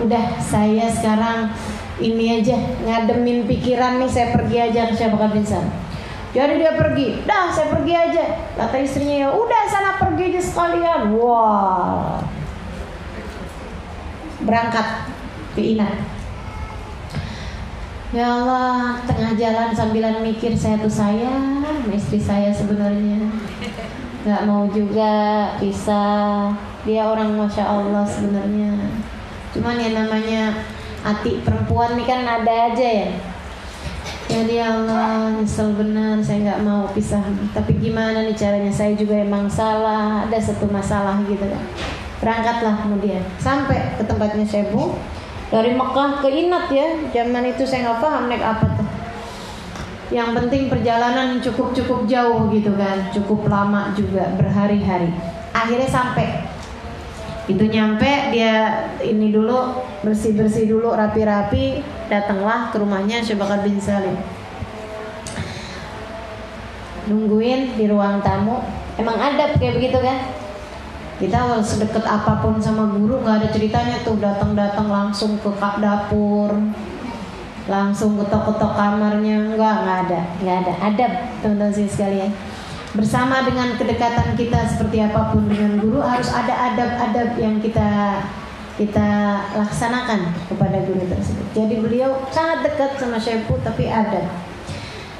udah 0.00 0.40
saya 0.40 0.88
sekarang 0.88 1.52
ini 2.00 2.40
aja 2.40 2.56
ngademin 2.82 3.44
pikiran 3.44 4.00
nih 4.00 4.10
saya 4.10 4.32
pergi 4.32 4.56
aja 4.56 4.88
ke 4.88 4.96
Bukhari 5.12 5.38
bin 5.38 5.44
Salim 5.44 5.70
jadi 6.30 6.54
dia 6.56 6.72
pergi 6.74 7.22
dah 7.28 7.52
saya 7.52 7.68
pergi 7.68 7.94
aja 7.94 8.24
kata 8.56 8.76
istrinya 8.80 9.16
ya 9.26 9.28
udah 9.30 9.62
sana 9.68 10.00
pergi 10.00 10.22
aja 10.34 10.40
sekalian 10.40 11.00
wah 11.14 12.24
berangkat 14.40 14.86
ke 15.54 15.76
Inat 15.76 16.20
Ya 18.10 18.26
Allah, 18.26 18.98
tengah 19.06 19.38
jalan 19.38 19.70
sambilan 19.70 20.18
mikir 20.18 20.50
saya 20.50 20.82
tuh 20.82 20.90
sayang 20.90 21.62
istri 21.94 22.18
saya 22.18 22.50
sebenarnya. 22.50 23.22
Gak 24.26 24.50
mau 24.50 24.66
juga 24.66 25.46
bisa. 25.62 26.02
Dia 26.82 27.06
orang 27.06 27.38
masya 27.38 27.62
Allah 27.62 28.02
sebenarnya. 28.02 28.74
Cuman 29.54 29.78
ya 29.78 29.94
namanya 29.94 30.58
hati 31.00 31.40
perempuan 31.44 31.96
nih 31.96 32.06
kan 32.06 32.20
ada 32.24 32.54
aja 32.72 32.88
ya. 33.04 33.08
Jadi 34.30 34.62
ya 34.62 34.70
Allah 34.70 35.34
nyesel 35.34 35.74
benar 35.74 36.22
saya 36.22 36.38
nggak 36.46 36.62
mau 36.62 36.86
pisah. 36.94 37.22
Tapi 37.50 37.82
gimana 37.82 38.22
nih 38.22 38.36
caranya? 38.38 38.70
Saya 38.70 38.94
juga 38.94 39.18
emang 39.18 39.50
salah. 39.50 40.24
Ada 40.30 40.54
satu 40.54 40.70
masalah 40.70 41.18
gitu 41.26 41.42
kan. 41.42 41.64
Berangkatlah 42.22 42.86
kemudian 42.86 43.24
sampai 43.42 43.98
ke 43.98 44.06
tempatnya 44.06 44.46
Sebu 44.46 44.94
dari 45.50 45.74
Mekah 45.74 46.22
ke 46.22 46.28
Inat 46.30 46.70
ya 46.70 46.86
zaman 47.10 47.42
itu 47.50 47.66
saya 47.66 47.90
nggak 47.90 47.98
paham 47.98 48.30
naik 48.30 48.44
apa 48.44 48.66
tuh 48.78 48.88
yang 50.14 50.30
penting 50.34 50.70
perjalanan 50.70 51.42
cukup-cukup 51.42 52.06
jauh 52.06 52.50
gitu 52.54 52.70
kan 52.78 53.10
cukup 53.10 53.50
lama 53.50 53.90
juga 53.98 54.30
berhari-hari 54.38 55.10
akhirnya 55.50 55.90
sampai 55.90 56.49
itu 57.48 57.64
nyampe 57.64 58.34
dia 58.34 58.84
ini 59.00 59.32
dulu 59.32 59.80
bersih-bersih 60.04 60.68
dulu 60.68 60.92
rapi-rapi 60.92 61.80
datanglah 62.12 62.68
ke 62.68 62.76
rumahnya 62.76 63.24
Syabakar 63.24 63.64
bin 63.64 63.80
Salim. 63.80 64.18
Nungguin 67.08 67.80
di 67.80 67.88
ruang 67.88 68.20
tamu. 68.20 68.60
Emang 69.00 69.16
adab 69.16 69.56
kayak 69.56 69.80
begitu 69.80 69.98
kan? 69.98 70.36
Kita 71.16 71.60
sedekat 71.60 72.04
apa 72.04 72.40
pun 72.40 72.60
sama 72.60 72.88
guru 72.92 73.20
nggak 73.20 73.44
ada 73.44 73.48
ceritanya 73.52 74.00
tuh 74.04 74.16
datang-datang 74.20 74.88
langsung 74.88 75.36
ke 75.40 75.52
kap 75.60 75.80
dapur 75.80 76.52
langsung 77.68 78.16
ketok-ketok 78.20 78.72
kamarnya. 78.76 79.56
Nggak 79.56 79.74
nggak 79.84 79.98
ada 80.08 80.20
nggak 80.44 80.56
ada. 80.64 80.72
Adab 80.80 81.12
teman-teman 81.40 81.88
sekalian 81.88 82.32
bersama 82.90 83.46
dengan 83.46 83.78
kedekatan 83.78 84.34
kita 84.34 84.66
seperti 84.66 84.98
apa 84.98 85.30
pun 85.30 85.46
dengan 85.46 85.78
guru 85.78 86.02
harus 86.02 86.26
ada 86.34 86.74
adab-adab 86.74 87.38
yang 87.38 87.62
kita 87.62 88.18
kita 88.74 89.08
laksanakan 89.54 90.32
kepada 90.48 90.82
guru 90.88 91.04
tersebut. 91.06 91.46
Jadi 91.52 91.74
beliau 91.84 92.24
sangat 92.32 92.64
dekat 92.66 92.96
sama 92.96 93.20
Syekhu 93.20 93.60
tapi 93.62 93.86
ada 93.86 94.26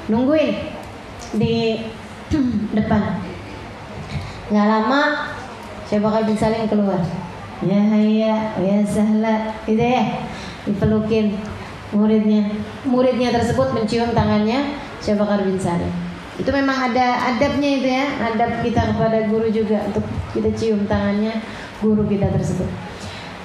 nungguin 0.09 0.73
di 1.37 1.85
depan. 2.77 3.21
Nggak 4.51 4.67
lama 4.67 5.01
Syekh 5.87 6.01
Bakar 6.03 6.27
bin 6.27 6.35
keluar. 6.67 6.99
Ya 7.61 7.77
hayya, 7.77 8.57
ya 8.57 8.81
sahla, 8.81 9.53
gitu 9.69 9.79
ya. 9.79 10.25
Dipelukin 10.65 11.37
muridnya. 11.93 12.49
Muridnya 12.83 13.29
tersebut 13.29 13.77
mencium 13.77 14.11
tangannya 14.11 14.75
Syekh 14.97 15.21
Bakar 15.21 15.45
bin 15.45 15.61
Salim. 15.61 16.10
Itu 16.41 16.49
memang 16.49 16.89
ada 16.89 17.37
adabnya 17.37 17.69
itu 17.77 17.85
ya, 17.85 18.05
adab 18.33 18.65
kita 18.65 18.97
kepada 18.97 19.29
guru 19.29 19.45
juga 19.53 19.85
untuk 19.85 20.01
kita 20.33 20.49
cium 20.57 20.89
tangannya 20.89 21.37
guru 21.77 22.01
kita 22.09 22.33
tersebut. 22.33 22.65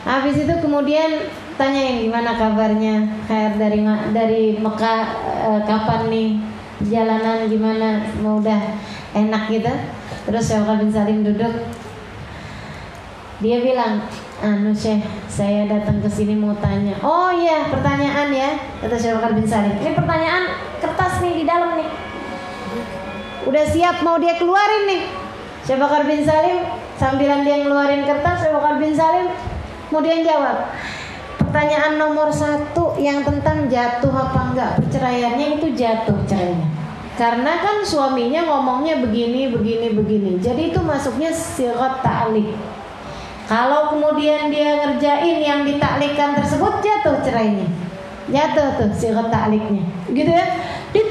Habis 0.08 0.48
itu 0.48 0.54
kemudian 0.64 1.28
tanya 1.60 1.82
yang 1.82 1.98
gimana 2.08 2.30
kabarnya 2.36 3.04
Khair 3.26 3.58
dari 3.58 3.80
dari 4.12 4.44
Mekah 4.60 5.02
e, 5.24 5.50
kapan 5.66 6.00
nih 6.12 6.30
perjalanan 6.78 7.48
gimana 7.48 7.88
mau 8.20 8.38
udah 8.38 8.60
enak 9.16 9.48
gitu 9.48 9.72
terus 10.28 10.44
Syekh 10.44 10.68
bin 10.76 10.92
Salim 10.92 11.24
duduk 11.24 11.50
dia 13.36 13.60
bilang, 13.60 14.00
anu 14.40 14.72
Syekh, 14.72 15.04
saya 15.28 15.68
datang 15.68 16.00
ke 16.00 16.08
sini 16.08 16.32
mau 16.32 16.56
tanya. 16.56 16.96
Oh 17.04 17.28
iya, 17.28 17.68
pertanyaan 17.68 18.32
ya, 18.32 18.56
kata 18.80 18.96
Syekh 18.96 19.20
bin 19.36 19.44
Salim. 19.44 19.76
Ini 19.76 19.92
pertanyaan 19.92 20.56
kertas 20.80 21.20
nih 21.20 21.32
di 21.36 21.44
dalam 21.44 21.76
nih. 21.76 22.05
Udah 23.46 23.64
siap 23.64 24.02
mau 24.02 24.18
dia 24.18 24.34
keluarin 24.36 24.90
nih. 24.90 25.02
Syekh 25.62 25.78
Bakar 25.82 26.06
bin 26.06 26.22
Salim 26.22 26.62
sambilan 26.98 27.42
dia 27.42 27.62
ngeluarin 27.62 28.02
kertas, 28.06 28.42
Syekh 28.42 28.54
Bakar 28.54 28.78
bin 28.82 28.94
Salim 28.94 29.30
mau 29.94 30.02
dia 30.02 30.18
jawab. 30.22 30.70
Pertanyaan 31.38 31.96
nomor 31.96 32.28
satu 32.34 32.98
yang 32.98 33.22
tentang 33.22 33.70
jatuh 33.70 34.10
apa 34.10 34.40
enggak 34.52 34.70
perceraiannya 34.82 35.62
itu 35.62 35.66
jatuh 35.78 36.18
cerainya. 36.26 36.66
Karena 37.16 37.64
kan 37.64 37.80
suaminya 37.80 38.44
ngomongnya 38.44 39.00
begini, 39.00 39.48
begini, 39.48 39.96
begini. 39.96 40.30
Jadi 40.36 40.74
itu 40.74 40.84
masuknya 40.84 41.32
sirat 41.32 42.04
ta'lik 42.04 42.52
kalau 43.46 43.94
kemudian 43.94 44.50
dia 44.50 44.82
ngerjain 44.82 45.38
yang 45.38 45.62
ditaklikan 45.62 46.34
tersebut 46.34 46.82
jatuh 46.82 47.22
cerainya. 47.22 47.66
Jatuh 48.26 48.74
tuh 48.74 48.90
si 48.90 49.06
ta'liknya. 49.06 49.86
Gitu 50.10 50.26
ya. 50.26 50.46
Yang 50.90 51.06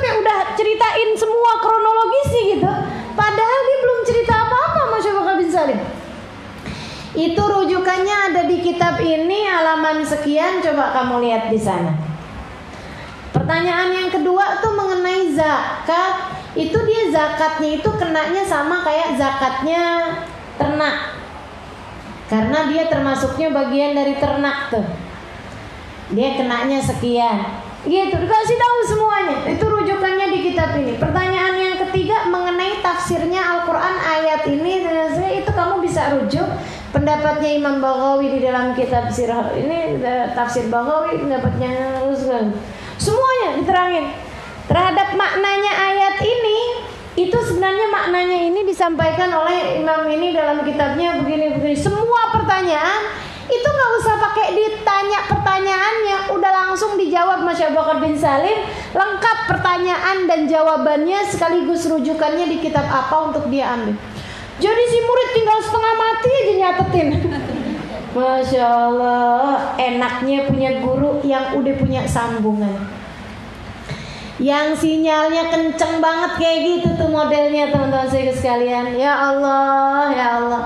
kayak 0.00 0.16
udah 0.24 0.38
ceritain 0.56 1.10
semua 1.14 1.52
kronologisnya 1.60 2.42
gitu. 2.56 2.70
Padahal 3.14 3.60
dia 3.68 3.78
belum 3.84 3.98
cerita 4.08 4.34
apa-apa 4.34 4.80
Masya 4.96 5.10
Allah 5.14 5.36
bin 5.36 5.50
Salim. 5.52 5.80
Itu 7.10 7.42
rujukannya 7.42 8.16
ada 8.32 8.42
di 8.48 8.64
kitab 8.64 8.96
ini 9.02 9.44
halaman 9.44 10.00
sekian 10.00 10.64
coba 10.64 10.94
kamu 10.96 11.26
lihat 11.26 11.52
di 11.52 11.58
sana. 11.60 11.92
Pertanyaan 13.30 13.90
yang 13.94 14.08
kedua 14.10 14.58
tuh 14.62 14.74
mengenai 14.74 15.34
zakat. 15.34 16.38
Itu 16.50 16.82
dia 16.82 17.14
zakatnya 17.14 17.78
itu 17.78 17.90
kenanya 17.94 18.42
sama 18.42 18.82
kayak 18.82 19.14
zakatnya 19.14 19.82
ternak. 20.58 21.18
Karena 22.26 22.66
dia 22.70 22.86
termasuknya 22.90 23.50
bagian 23.50 23.94
dari 23.94 24.18
ternak 24.18 24.70
tuh. 24.70 24.86
Dia 26.14 26.38
kenanya 26.38 26.78
sekian. 26.82 27.42
Gitu, 27.86 28.12
dikasih 28.12 28.56
tahu 28.60 28.78
semuanya. 28.86 29.36
Itu 29.50 29.66
kitab 30.40 30.76
ini. 30.80 30.96
Pertanyaan 30.96 31.54
yang 31.56 31.76
ketiga 31.88 32.26
mengenai 32.28 32.80
tafsirnya 32.80 33.40
Al-Qur'an 33.40 33.96
ayat 34.00 34.48
ini 34.48 34.84
itu 35.40 35.50
kamu 35.52 35.84
bisa 35.84 36.16
rujuk 36.16 36.48
pendapatnya 36.90 37.50
Imam 37.54 37.78
Baghawi 37.78 38.38
di 38.38 38.40
dalam 38.44 38.74
kitab 38.74 39.08
sirah 39.12 39.52
ini 39.54 40.00
tafsir 40.34 40.66
Baghawi 40.72 41.20
pendapatnya 41.20 42.02
semuanya 43.00 43.48
diterangin. 43.62 44.06
Terhadap 44.70 45.18
maknanya 45.18 45.72
ayat 45.74 46.16
ini 46.22 46.58
itu 47.18 47.34
sebenarnya 47.42 47.90
maknanya 47.90 48.38
ini 48.38 48.60
disampaikan 48.62 49.34
oleh 49.34 49.82
imam 49.82 50.06
ini 50.06 50.30
dalam 50.30 50.62
kitabnya 50.62 51.18
begini-begini. 51.18 51.74
Semua 51.74 52.30
pertanyaan 52.30 53.10
itu 53.50 53.68
nggak 53.68 53.90
usah 53.98 54.14
pakai 54.22 54.46
ditanya 54.54 55.20
pertanyaannya 55.26 56.16
udah 56.38 56.50
langsung 56.54 56.94
dijawab 56.94 57.42
Masya 57.42 57.74
Bakar 57.74 57.98
bin 57.98 58.14
Salim 58.14 58.62
lengkap 58.94 59.38
pertanyaan 59.50 60.30
dan 60.30 60.46
jawabannya 60.46 61.26
sekaligus 61.26 61.90
rujukannya 61.90 62.46
di 62.46 62.62
kitab 62.62 62.86
apa 62.86 63.34
untuk 63.34 63.50
dia 63.50 63.74
ambil 63.74 63.98
jadi 64.60 64.82
si 64.92 64.98
murid 65.00 65.28
tinggal 65.32 65.58
setengah 65.64 65.94
mati 65.96 66.28
aja 66.28 66.52
nyatetin. 66.60 67.08
Masya 68.16 68.64
Allah, 68.68 69.72
enaknya 69.80 70.44
punya 70.44 70.84
guru 70.84 71.24
yang 71.24 71.56
udah 71.56 71.74
punya 71.80 72.04
sambungan. 72.04 72.76
Yang 74.36 74.84
sinyalnya 74.84 75.48
kenceng 75.48 76.04
banget 76.04 76.32
kayak 76.36 76.58
gitu 76.64 76.88
tuh 76.92 77.08
modelnya 77.08 77.72
teman-teman 77.72 78.08
saya 78.08 78.32
sekalian. 78.36 79.00
Ya 79.00 79.16
Allah, 79.16 80.12
ya 80.12 80.26
Allah. 80.44 80.62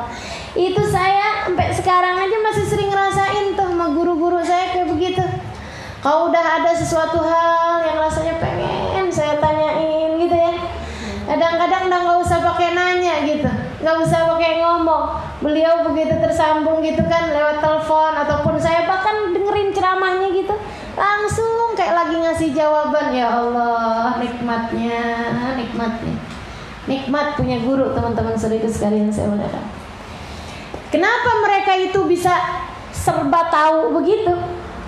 Itu 0.58 0.82
saya 0.90 1.13
sampai 1.54 1.70
sekarang 1.70 2.18
aja 2.18 2.34
masih 2.42 2.66
sering 2.66 2.90
ngerasain 2.90 3.54
tuh 3.54 3.62
sama 3.62 3.94
guru-guru 3.94 4.42
saya 4.42 4.74
kayak 4.74 4.90
begitu. 4.90 5.22
Kalau 6.02 6.26
udah 6.26 6.42
ada 6.42 6.74
sesuatu 6.74 7.22
hal 7.22 7.78
yang 7.78 7.94
rasanya 7.94 8.42
pengen 8.42 9.06
saya 9.06 9.38
tanyain 9.38 10.18
gitu 10.18 10.34
ya. 10.34 10.50
Kadang-kadang 11.30 11.86
udah 11.86 12.00
nggak 12.10 12.18
usah 12.26 12.42
pakai 12.42 12.74
nanya 12.74 13.22
gitu. 13.22 13.46
Nggak 13.86 13.96
usah 14.02 14.34
pakai 14.34 14.66
ngomong. 14.66 15.14
Beliau 15.46 15.86
begitu 15.86 16.18
tersambung 16.18 16.82
gitu 16.82 17.06
kan 17.06 17.30
lewat 17.30 17.62
telepon 17.62 18.12
ataupun 18.18 18.58
saya 18.58 18.90
bahkan 18.90 19.30
dengerin 19.30 19.70
ceramahnya 19.70 20.34
gitu. 20.34 20.58
Langsung 20.98 21.78
kayak 21.78 21.94
lagi 21.94 22.18
ngasih 22.18 22.50
jawaban 22.50 23.14
ya 23.14 23.30
Allah 23.30 24.18
nikmatnya 24.18 24.98
nikmatnya. 25.54 26.18
Nikmat 26.90 27.38
punya 27.38 27.62
guru 27.62 27.94
teman-teman 27.94 28.34
saudara 28.34 28.66
sekalian 28.66 29.14
saya 29.14 29.30
muliakan 29.30 29.83
kenapa 30.94 31.30
mereka 31.42 31.74
itu 31.74 32.06
bisa 32.06 32.30
serba 32.94 33.50
tahu 33.50 33.98
begitu? 33.98 34.30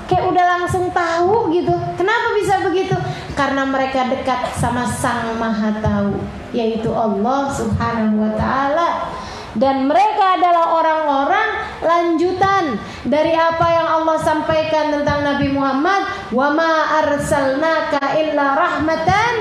Kayak 0.07 0.31
udah 0.31 0.45
langsung 0.55 0.87
tahu 0.95 1.51
gitu. 1.51 1.75
Kenapa 1.99 2.31
bisa 2.39 2.63
begitu? 2.63 2.95
Karena 3.35 3.67
mereka 3.67 4.07
dekat 4.07 4.55
sama 4.55 4.87
Sang 4.87 5.35
Maha 5.35 5.83
Tahu 5.83 6.15
yaitu 6.55 6.95
Allah 6.95 7.51
Subhanahu 7.51 8.23
wa 8.23 8.33
taala. 8.39 9.11
Dan 9.57 9.89
mereka 9.91 10.37
adalah 10.37 10.79
orang-orang 10.79 11.49
lanjutan 11.81 12.77
dari 13.09 13.33
apa 13.33 13.67
yang 13.73 13.89
Allah 13.89 14.21
sampaikan 14.21 14.93
tentang 14.93 15.25
Nabi 15.25 15.49
Muhammad 15.49 16.13
wa 16.29 16.53
ma 16.53 17.01
arsalnaka 17.03 18.21
illa 18.21 18.53
rahmatan 18.53 19.33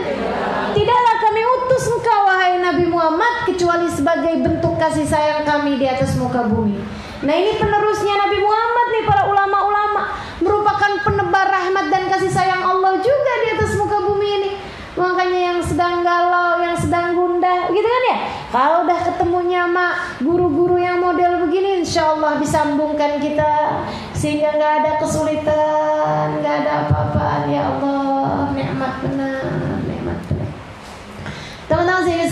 engkau 2.05 2.21
wahai 2.29 2.61
Nabi 2.61 2.85
Muhammad 2.85 3.49
kecuali 3.49 3.89
sebagai 3.89 4.37
bentuk 4.45 4.77
kasih 4.77 5.09
sayang 5.09 5.41
kami 5.41 5.81
di 5.81 5.89
atas 5.89 6.13
muka 6.21 6.45
bumi 6.45 6.77
nah 7.25 7.33
ini 7.33 7.57
penerusnya 7.57 8.13
Nabi 8.13 8.45
Muhammad 8.45 8.87
nih 8.93 9.03
para 9.09 9.25
ulama-ulama 9.25 10.13
merupakan 10.37 11.01
penebar 11.01 11.49
rahmat 11.49 11.89
dan 11.89 12.05
kasih 12.13 12.29
sayang 12.29 12.61
Allah 12.61 13.01
juga 13.01 13.33
di 13.41 13.47
atas 13.57 13.73
muka 13.73 13.97
bumi 14.05 14.27
ini. 14.37 14.51
Makanya 14.95 15.39
yang 15.51 15.59
sedang 15.59 16.05
galau, 16.07 16.63
yang 16.63 16.77
sedang 16.79 17.19
gundah, 17.19 17.67
gitu 17.67 17.83
kan 17.83 18.03
ya? 18.07 18.17
Kalau 18.47 18.87
udah 18.87 18.99
ketemunya 19.11 19.67
sama 19.67 19.87
guru-guru 20.23 20.79
yang 20.79 21.03
model 21.03 21.43
begini, 21.43 21.83
insya 21.83 22.15
Allah 22.15 22.39
disambungkan 22.39 23.19
kita 23.19 23.83
sehingga 24.15 24.55
nggak 24.55 24.73
ada 24.83 24.91
kesulitan, 25.03 26.39
nggak 26.39 26.55
ada 26.63 26.71
apa-apaan. 26.87 27.43
Ya 27.51 27.75
Allah, 27.75 28.55
nikmat 28.55 28.93
benar. 29.03 29.74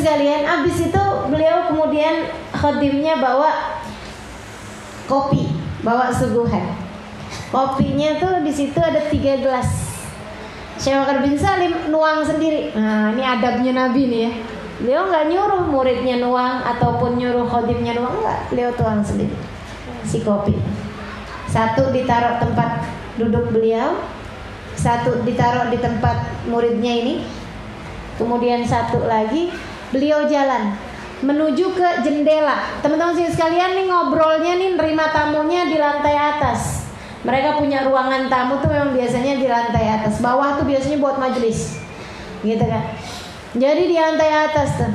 Sekalian, 0.04 0.44
abis 0.44 0.92
itu 0.92 1.04
beliau 1.32 1.72
kemudian 1.72 2.28
khadimnya 2.52 3.24
bawa 3.24 3.80
kopi, 5.08 5.48
bawa 5.80 6.12
suguhan. 6.12 6.76
Kopinya 7.48 8.20
tuh 8.20 8.44
di 8.44 8.52
situ 8.52 8.76
ada 8.84 9.00
tiga 9.08 9.40
gelas. 9.40 9.96
Syekh 10.76 11.00
Bakar 11.00 11.24
bin 11.24 11.40
Salim 11.40 11.88
nuang 11.88 12.20
sendiri. 12.20 12.76
Nah, 12.76 13.16
ini 13.16 13.24
adabnya 13.24 13.72
Nabi 13.72 14.12
nih 14.12 14.20
ya. 14.28 14.32
Beliau 14.84 15.08
nggak 15.08 15.26
nyuruh 15.32 15.62
muridnya 15.72 16.20
nuang 16.20 16.60
ataupun 16.68 17.16
nyuruh 17.16 17.48
khodimnya 17.48 17.96
nuang 17.96 18.20
enggak. 18.20 18.52
Beliau 18.52 18.76
tuang 18.76 19.00
sendiri. 19.00 19.32
Si 20.04 20.20
kopi. 20.20 20.60
Satu 21.48 21.96
ditaruh 21.96 22.44
tempat 22.44 22.84
duduk 23.16 23.56
beliau, 23.56 24.04
satu 24.76 25.24
ditaruh 25.24 25.72
di 25.72 25.80
tempat 25.80 26.44
muridnya 26.52 26.92
ini. 26.92 27.24
Kemudian 28.20 28.68
satu 28.68 29.08
lagi 29.08 29.72
beliau 29.94 30.26
jalan 30.26 30.74
menuju 31.24 31.72
ke 31.72 32.04
jendela. 32.04 32.82
Teman-teman 32.84 33.16
sekalian 33.16 33.80
nih 33.80 33.86
ngobrolnya 33.88 34.60
nih 34.60 34.76
nerima 34.76 35.08
tamunya 35.14 35.72
di 35.72 35.80
lantai 35.80 36.18
atas. 36.18 36.84
Mereka 37.24 37.56
punya 37.56 37.88
ruangan 37.88 38.28
tamu 38.28 38.60
tuh 38.60 38.68
memang 38.68 38.92
biasanya 38.92 39.40
di 39.40 39.48
lantai 39.48 39.88
atas. 39.88 40.20
Bawah 40.20 40.60
tuh 40.60 40.68
biasanya 40.68 41.00
buat 41.00 41.16
majelis. 41.16 41.80
Gitu 42.44 42.60
kan. 42.60 42.84
Jadi 43.56 43.84
di 43.88 43.96
lantai 43.96 44.30
atas 44.52 44.76
tuh. 44.76 44.92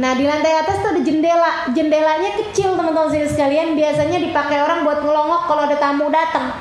Nah 0.00 0.16
di 0.16 0.24
lantai 0.24 0.64
atas 0.64 0.80
tuh 0.80 0.96
ada 0.96 1.02
jendela. 1.04 1.68
Jendelanya 1.76 2.40
kecil 2.40 2.72
teman-teman 2.72 3.12
sekalian. 3.12 3.76
Biasanya 3.76 4.24
dipakai 4.24 4.64
orang 4.64 4.88
buat 4.88 5.04
ngelongok 5.04 5.42
kalau 5.44 5.68
ada 5.68 5.76
tamu 5.76 6.08
datang. 6.08 6.56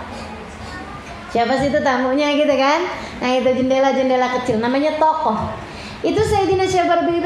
Siapa 1.32 1.56
sih 1.64 1.72
itu 1.72 1.80
tamunya 1.80 2.36
gitu 2.36 2.52
kan? 2.60 2.84
Nah 3.24 3.32
itu 3.32 3.48
jendela-jendela 3.64 4.44
kecil. 4.44 4.60
Namanya 4.60 5.00
toko. 5.00 5.71
Itu 6.02 6.22
Sayyidina 6.22 6.66
Syabar 6.66 7.06
bin 7.06 7.22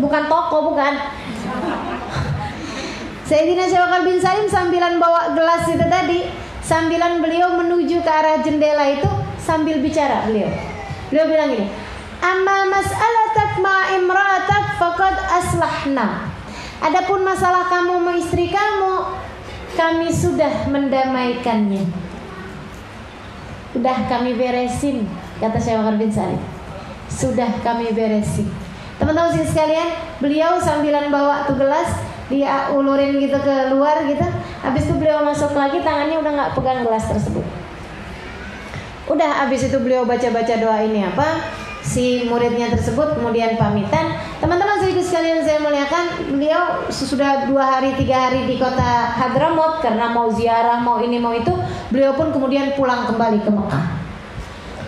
bukan 0.00 0.22
toko 0.26 0.72
bukan. 0.72 0.94
Sayyidina 3.28 3.68
Syabar 3.68 4.00
bin 4.04 4.16
Salim 4.16 4.48
sambilan 4.48 4.96
bawa 4.96 5.36
gelas 5.36 5.68
itu 5.68 5.84
tadi 5.84 6.48
Sambilan 6.68 7.24
beliau 7.24 7.56
menuju 7.56 8.04
ke 8.04 8.10
arah 8.12 8.44
jendela 8.44 8.84
itu 8.92 9.08
sambil 9.40 9.80
bicara 9.80 10.28
beliau. 10.28 10.52
Beliau 11.08 11.24
bilang 11.24 11.48
gini, 11.56 11.64
"Amma 12.20 12.68
mas'alatak 12.68 13.56
ma 13.64 13.88
faqad 14.76 15.16
aslahna." 15.32 16.28
Adapun 16.84 17.24
masalah 17.24 17.72
kamu 17.72 17.96
sama 17.96 18.12
istri 18.20 18.52
kamu, 18.52 19.16
kami 19.80 20.12
sudah 20.12 20.68
mendamaikannya. 20.68 21.88
Sudah 23.72 23.96
kami 24.04 24.36
beresin, 24.36 25.08
kata 25.40 25.56
Syekh 25.56 25.80
Bakar 25.80 25.96
bin 25.96 26.12
Salim. 26.12 26.57
Sudah 27.08 27.50
kami 27.64 27.90
beresin. 27.90 28.48
Teman-teman 28.98 29.30
sekalian, 29.30 29.94
beliau 30.18 30.58
sambilan 30.58 31.08
bawa 31.08 31.46
tuh 31.46 31.54
gelas, 31.54 31.86
dia 32.28 32.68
ulurin 32.74 33.16
gitu 33.16 33.38
ke 33.40 33.72
luar 33.72 34.04
gitu. 34.04 34.26
Habis 34.60 34.90
itu 34.90 34.94
beliau 34.98 35.24
masuk 35.24 35.54
lagi 35.56 35.80
tangannya 35.80 36.20
udah 36.20 36.32
nggak 36.34 36.52
pegang 36.58 36.84
gelas 36.84 37.08
tersebut. 37.08 37.46
Udah 39.08 39.46
habis 39.46 39.64
itu 39.64 39.78
beliau 39.80 40.04
baca-baca 40.04 40.54
doa 40.60 40.84
ini 40.84 41.00
apa 41.00 41.40
si 41.80 42.28
muridnya 42.28 42.68
tersebut 42.68 43.16
kemudian 43.16 43.56
pamitan. 43.56 44.20
Teman-teman 44.42 44.76
sedikit 44.84 45.08
sekalian 45.08 45.40
saya 45.40 45.64
muliakan 45.64 46.04
beliau 46.36 46.84
sudah 46.92 47.48
dua 47.48 47.78
hari 47.80 47.96
tiga 47.96 48.28
hari 48.28 48.44
di 48.44 48.60
kota 48.60 49.16
Hadramaut 49.16 49.80
karena 49.80 50.12
mau 50.12 50.28
ziarah 50.28 50.84
mau 50.84 51.00
ini 51.00 51.16
mau 51.16 51.32
itu 51.32 51.54
beliau 51.88 52.12
pun 52.12 52.28
kemudian 52.28 52.76
pulang 52.76 53.08
kembali 53.08 53.40
ke 53.40 53.48
Mekah 53.48 53.97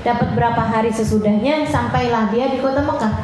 dapat 0.00 0.32
berapa 0.32 0.62
hari 0.62 0.88
sesudahnya 0.92 1.68
sampailah 1.68 2.32
dia 2.32 2.48
di 2.52 2.58
kota 2.60 2.80
Mekah. 2.84 3.14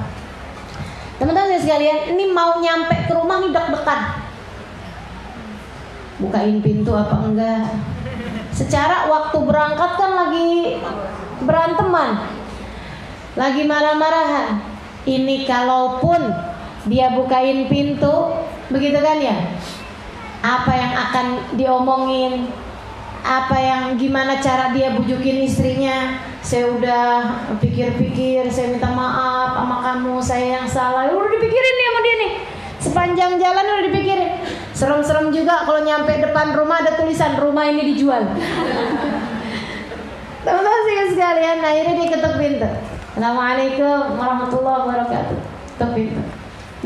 Teman-teman 1.16 1.56
sekalian, 1.56 2.12
ini 2.12 2.28
mau 2.32 2.60
nyampe 2.60 3.08
ke 3.08 3.12
rumah 3.16 3.40
nih 3.40 3.52
deg-degan. 3.52 4.00
Bukain 6.20 6.60
pintu 6.64 6.92
apa 6.96 7.16
enggak? 7.24 7.72
secara 8.56 9.04
waktu 9.12 9.36
berangkat 9.44 9.90
kan 10.00 10.12
lagi 10.16 10.80
beranteman. 11.44 12.24
Lagi 13.36 13.62
marah-marahan. 13.68 14.64
Ini 15.04 15.44
kalaupun 15.44 16.32
dia 16.88 17.12
bukain 17.12 17.68
pintu 17.68 18.32
begitu 18.72 18.96
kan 18.96 19.20
ya? 19.20 19.36
Apa 20.40 20.72
yang 20.72 20.92
akan 20.96 21.26
diomongin 21.60 22.48
apa 23.26 23.58
yang 23.58 23.82
gimana 23.98 24.38
cara 24.38 24.70
dia 24.70 24.94
bujukin 24.94 25.42
istrinya? 25.42 26.22
Saya 26.46 26.70
udah 26.70 27.06
pikir-pikir 27.58 28.46
saya 28.54 28.78
minta 28.78 28.86
maaf 28.86 29.58
sama 29.58 29.76
kamu 29.82 30.14
saya 30.22 30.62
yang 30.62 30.66
salah. 30.70 31.10
Udah 31.10 31.30
dipikirin 31.34 31.74
nih 31.74 31.86
sama 31.90 32.00
dia 32.06 32.14
nih. 32.14 32.32
Sepanjang 32.78 33.32
jalan 33.42 33.66
udah 33.66 33.84
dipikirin. 33.90 34.30
Serem-serem 34.70 35.34
juga 35.34 35.66
kalau 35.66 35.82
nyampe 35.82 36.14
depan 36.22 36.54
rumah 36.54 36.86
ada 36.86 36.94
tulisan 36.94 37.34
rumah 37.42 37.66
ini 37.66 37.90
dijual. 37.90 38.22
Teman-teman 40.46 40.80
sih 40.86 41.18
sekalian. 41.18 41.58
Akhirnya 41.66 41.94
dia 41.98 42.08
ketuk 42.14 42.34
pintu. 42.38 42.68
Assalamualaikum 43.18 44.14
warahmatullahi 44.14 44.78
wabarakatuh. 44.86 45.38
Ketuk 45.74 45.90
pintu. 45.98 46.22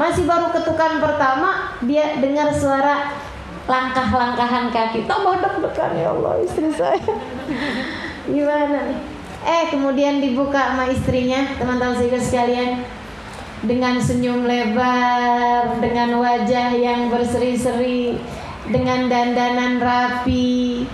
Masih 0.01 0.25
baru 0.25 0.49
ketukan 0.57 1.05
pertama 1.05 1.77
dia 1.85 2.17
dengar 2.17 2.49
suara 2.57 3.13
langkah-langkahan 3.69 4.73
kaki. 4.73 5.05
Tambah 5.05 5.41
deg-degan 5.41 5.93
ya 5.99 6.15
Allah 6.15 6.33
istri 6.45 6.71
saya. 6.73 7.01
Gimana 8.29 8.79
nih? 8.89 8.99
Eh 9.41 9.63
kemudian 9.73 10.21
dibuka 10.21 10.77
sama 10.77 10.93
istrinya 10.93 11.57
teman-teman 11.57 11.97
saya 11.97 12.21
sekalian. 12.21 12.73
Dengan 13.61 14.01
senyum 14.01 14.49
lebar 14.49 15.77
dengan 15.85 16.17
wajah 16.17 16.73
yang 16.73 17.13
berseri-seri 17.13 18.17
dengan 18.73 19.13
dandanan 19.13 19.77
rapi. 19.77 20.89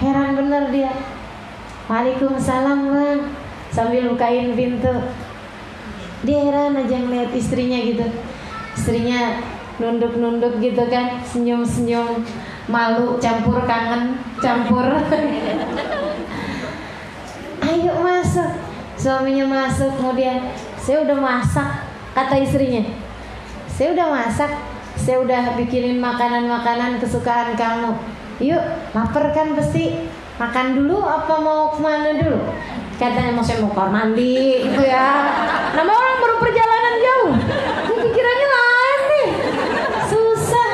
Heran 0.00 0.32
bener 0.32 0.72
dia. 0.72 0.92
Waalaikumsalam 1.92 2.80
bang. 2.88 3.20
Sambil 3.68 4.08
bukain 4.08 4.56
pintu. 4.56 4.96
Dia 6.24 6.40
heran 6.40 6.80
aja 6.80 6.96
ngeliat 6.96 7.36
istrinya 7.36 7.76
gitu. 7.84 8.08
Istrinya 8.72 9.44
nunduk-nunduk 9.80 10.62
gitu 10.62 10.86
kan 10.86 11.18
senyum-senyum 11.26 12.22
malu 12.70 13.18
campur 13.18 13.62
kangen 13.66 14.18
campur. 14.38 14.84
Ayo 17.64 17.94
masuk 17.98 18.50
suaminya 18.94 19.44
masuk 19.48 19.90
kemudian 19.98 20.52
saya 20.78 21.02
udah 21.02 21.18
masak 21.18 21.86
kata 22.14 22.36
istrinya. 22.38 22.82
Saya 23.66 23.96
udah 23.98 24.06
masak 24.10 24.50
saya 24.94 25.18
udah 25.20 25.58
bikinin 25.58 25.98
makanan-makanan 25.98 27.02
kesukaan 27.02 27.58
kamu. 27.58 27.98
Yuk 28.38 28.62
lapar 28.94 29.34
kan 29.34 29.54
pasti 29.58 30.06
makan 30.38 30.78
dulu 30.78 31.02
apa 31.02 31.34
mau 31.42 31.74
ke 31.74 31.78
mana 31.82 32.14
dulu? 32.14 32.40
Katanya 32.94 33.34
mau 33.34 33.42
saya 33.42 33.58
mau 33.58 33.74
kamar 33.74 34.06
mandi 34.06 34.62
gitu 34.70 34.82
ya. 34.86 35.34
Nama 35.74 35.90
orang 35.90 36.16
baru 36.22 36.36
perjalanan 36.38 36.94
jauh 37.02 37.32
pikirannya 38.04 38.48
lain 38.52 39.00
nih 39.10 39.28
susah 40.12 40.72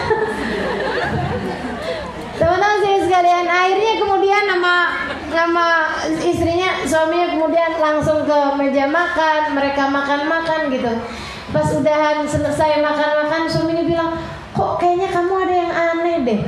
teman-teman 2.37 2.79
saya 2.83 2.99
sekalian 3.07 3.47
akhirnya 3.47 3.93
kemudian 4.03 4.45
nama 4.51 4.75
nama 5.31 5.67
istrinya 6.19 6.83
suaminya 6.83 7.37
kemudian 7.37 7.79
langsung 7.79 8.27
ke 8.27 8.39
meja 8.59 8.91
makan 8.91 9.55
mereka 9.55 9.87
makan-makan 9.87 10.73
gitu. 10.75 10.93
Pas 11.51 11.67
udahan 11.75 12.27
selesai 12.27 12.83
makan-makan 12.83 13.47
suaminya 13.47 13.85
bilang 13.87 14.11
kok 14.51 14.83
kayaknya 14.83 15.09
kamu 15.15 15.33
ada 15.47 15.55
yang 15.55 15.73
aneh 15.73 16.17
deh. 16.27 16.41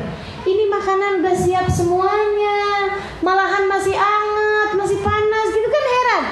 Ini 0.43 0.65
makanan 0.67 1.23
udah 1.23 1.37
siap 1.39 1.67
semuanya. 1.71 2.91
Malahan 3.23 3.71
masih 3.71 3.95
anget 3.95 4.71
masih 4.75 4.99
panas 5.03 5.47
gitu 5.55 5.69
kan 5.71 5.85
heran. 5.87 6.23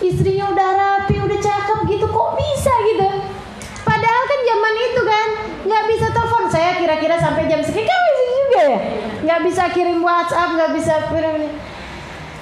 Istrinya 0.00 0.44
udah 0.52 0.68
rapi 0.72 1.20
udah 1.20 1.38
cakep 1.40 1.78
gitu 1.92 2.06
kok 2.08 2.30
bisa 2.40 2.72
gitu? 2.94 3.08
Padahal 3.84 4.22
kan 4.24 4.40
zaman 4.44 4.74
itu 4.76 5.02
kan 5.04 5.28
nggak 5.68 5.84
bisa 5.92 6.06
telepon. 6.12 6.44
Saya 6.48 6.70
kira-kira 6.80 7.16
sampai 7.20 7.44
jam 7.44 7.60
sekian. 7.60 7.84
Kan 7.84 8.04
juga 8.16 8.60
ya? 8.64 8.80
Nggak 9.28 9.40
bisa 9.44 9.62
kirim 9.76 9.98
WhatsApp 10.00 10.56
nggak 10.56 10.72
bisa 10.72 10.94
kirim 11.12 11.36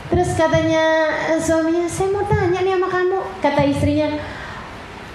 terus 0.07 0.31
katanya 0.38 1.11
eh, 1.35 1.40
suaminya 1.40 1.87
saya 1.90 2.09
mau 2.14 2.25
tanya 2.27 2.62
nih 2.62 2.79
sama 2.79 2.88
kamu 2.88 3.19
kata 3.42 3.62
istrinya 3.66 4.09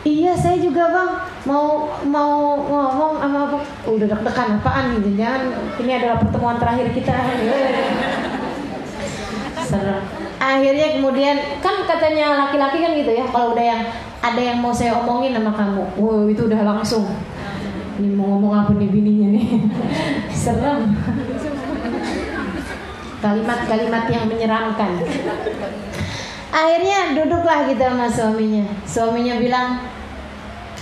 Iya 0.01 0.33
saya 0.33 0.57
juga 0.57 0.89
bang 0.89 1.13
mau 1.45 1.85
mau 2.09 2.57
ngomong 2.57 3.21
sama 3.21 3.39
apa? 3.45 3.57
Oh, 3.85 4.01
udah 4.01 4.09
deg-degan 4.09 4.57
apaan 4.57 4.97
nih? 4.97 5.13
Jangan 5.13 5.41
ini 5.77 5.91
adalah 5.93 6.17
pertemuan 6.17 6.57
terakhir 6.57 6.89
kita. 6.89 7.13
Serem. 9.69 10.01
Akhirnya 10.41 10.97
kemudian 10.97 11.37
kan 11.61 11.85
katanya 11.85 12.33
laki-laki 12.33 12.81
kan 12.81 12.97
gitu 12.97 13.13
ya 13.13 13.29
kalau 13.29 13.53
udah 13.53 13.61
yang 13.61 13.81
ada 14.25 14.41
yang 14.41 14.57
mau 14.57 14.73
saya 14.73 14.97
omongin 15.05 15.37
sama 15.37 15.53
kamu, 15.53 15.85
wow 16.01 16.25
itu 16.25 16.49
udah 16.49 16.61
langsung. 16.65 17.05
Ini 18.01 18.17
mau 18.17 18.33
ngomong 18.33 18.57
apa 18.57 18.73
nih 18.73 18.89
bininya 18.89 19.37
nih? 19.37 19.45
Serem. 20.33 20.97
Kalimat-kalimat 23.21 24.09
yang 24.09 24.25
menyeramkan. 24.25 24.97
Akhirnya 26.51 27.13
duduklah 27.13 27.69
kita 27.69 27.93
sama 27.93 28.09
suaminya. 28.09 28.65
Suaminya 28.83 29.37
bilang, 29.37 29.85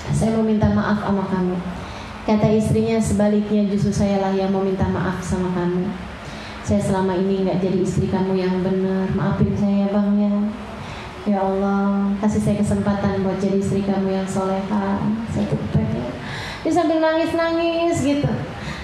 saya 0.09 0.33
mau 0.33 0.41
minta 0.47 0.71
maaf 0.71 1.03
sama 1.03 1.27
kamu. 1.27 1.59
Kata 2.23 2.47
istrinya 2.47 2.95
sebaliknya 2.97 3.67
justru 3.67 3.91
saya 3.91 4.23
lah 4.23 4.31
yang 4.31 4.55
mau 4.55 4.63
minta 4.63 4.87
maaf 4.87 5.19
sama 5.19 5.51
kamu. 5.51 5.91
Saya 6.63 6.79
selama 6.79 7.17
ini 7.17 7.43
nggak 7.43 7.59
jadi 7.59 7.79
istri 7.81 8.07
kamu 8.07 8.39
yang 8.39 8.61
benar. 8.63 9.09
Maafin 9.13 9.51
saya 9.57 9.91
bang 9.91 10.09
ya. 10.17 10.33
Ya 11.27 11.39
Allah, 11.43 12.15
kasih 12.23 12.39
saya 12.39 12.55
kesempatan 12.63 13.21
buat 13.21 13.37
jadi 13.37 13.59
istri 13.59 13.83
kamu 13.83 14.15
yang 14.15 14.27
soleha. 14.29 15.01
Saya 15.29 15.45
tuh 15.49 15.59
pengen. 15.75 16.13
Dia 16.63 16.71
sambil 16.71 17.03
nangis-nangis 17.03 17.99
gitu. 17.99 18.29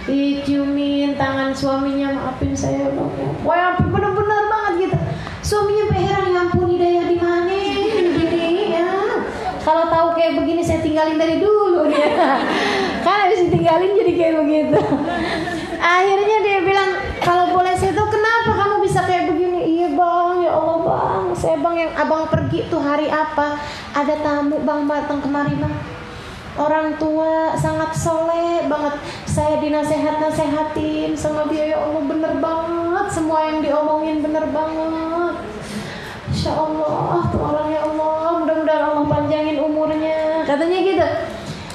Diciumin 0.06 1.18
tangan 1.18 1.50
suaminya, 1.50 2.14
maafin 2.14 2.54
saya 2.54 2.94
bang 2.94 3.12
ya. 3.18 3.30
Wah, 3.42 3.74
bener-bener 3.82 4.42
banget 4.46 4.74
gitu. 4.86 4.98
Suaminya 5.42 5.90
heran, 5.98 6.30
ya 6.30 6.46
ampun 6.46 6.70
hidayah 6.78 7.06
di 7.10 7.18
mana 7.18 7.50
begini 8.14 8.78
ya. 8.78 8.90
Kalau 9.66 9.90
tahu 9.90 10.14
kayak 10.14 10.38
begini 10.38 10.62
saya 10.62 10.86
tinggalin 10.86 11.18
dari 11.18 11.42
dulu 11.42 11.90
dia. 11.90 12.38
Kan 13.06 13.16
habis 13.26 13.50
ditinggalin 13.50 13.98
jadi 13.98 14.14
kayak 14.14 14.36
begitu. 14.46 14.82
Akhirnya 15.82 16.38
dia 16.46 16.60
bilang, 16.62 16.90
kalau 17.26 17.50
boleh 17.50 17.74
saya 17.74 17.98
tahu 17.98 18.06
kenapa 18.14 18.52
kamu 18.62 18.76
bisa 18.86 19.02
kayak 19.10 19.34
begini? 19.34 19.82
Iya 19.82 19.88
bang, 19.98 20.36
ya 20.46 20.52
Allah 20.54 20.78
bang. 20.86 21.24
Saya 21.34 21.58
bang 21.58 21.76
yang 21.82 21.92
abang 21.98 22.30
pergi 22.30 22.70
tuh 22.70 22.78
hari 22.78 23.10
apa? 23.10 23.58
Ada 23.98 24.22
tamu 24.22 24.62
bang 24.62 24.86
datang 24.86 25.18
kemari 25.26 25.58
bang. 25.58 25.95
Orang 26.56 26.96
tua 26.96 27.52
sangat 27.60 27.92
soleh 28.00 28.64
banget. 28.72 28.96
Saya 29.28 29.60
dinasehat-nasehatin 29.60 31.12
sama 31.12 31.52
dia 31.52 31.76
ya 31.76 31.84
Allah 31.84 32.00
bener 32.08 32.32
banget. 32.40 33.06
Semua 33.12 33.52
yang 33.52 33.60
diomongin 33.60 34.24
bener 34.24 34.48
banget. 34.56 35.36
Insya 36.32 36.56
Allah 36.56 37.28
tuh 37.28 37.44
orang 37.44 37.68
ya 37.76 37.84
Allah. 37.84 38.40
Mudah-mudahan 38.40 38.84
Allah 38.88 39.04
panjangin 39.04 39.60
umurnya. 39.60 40.48
Katanya 40.48 40.80
gitu. 40.80 41.08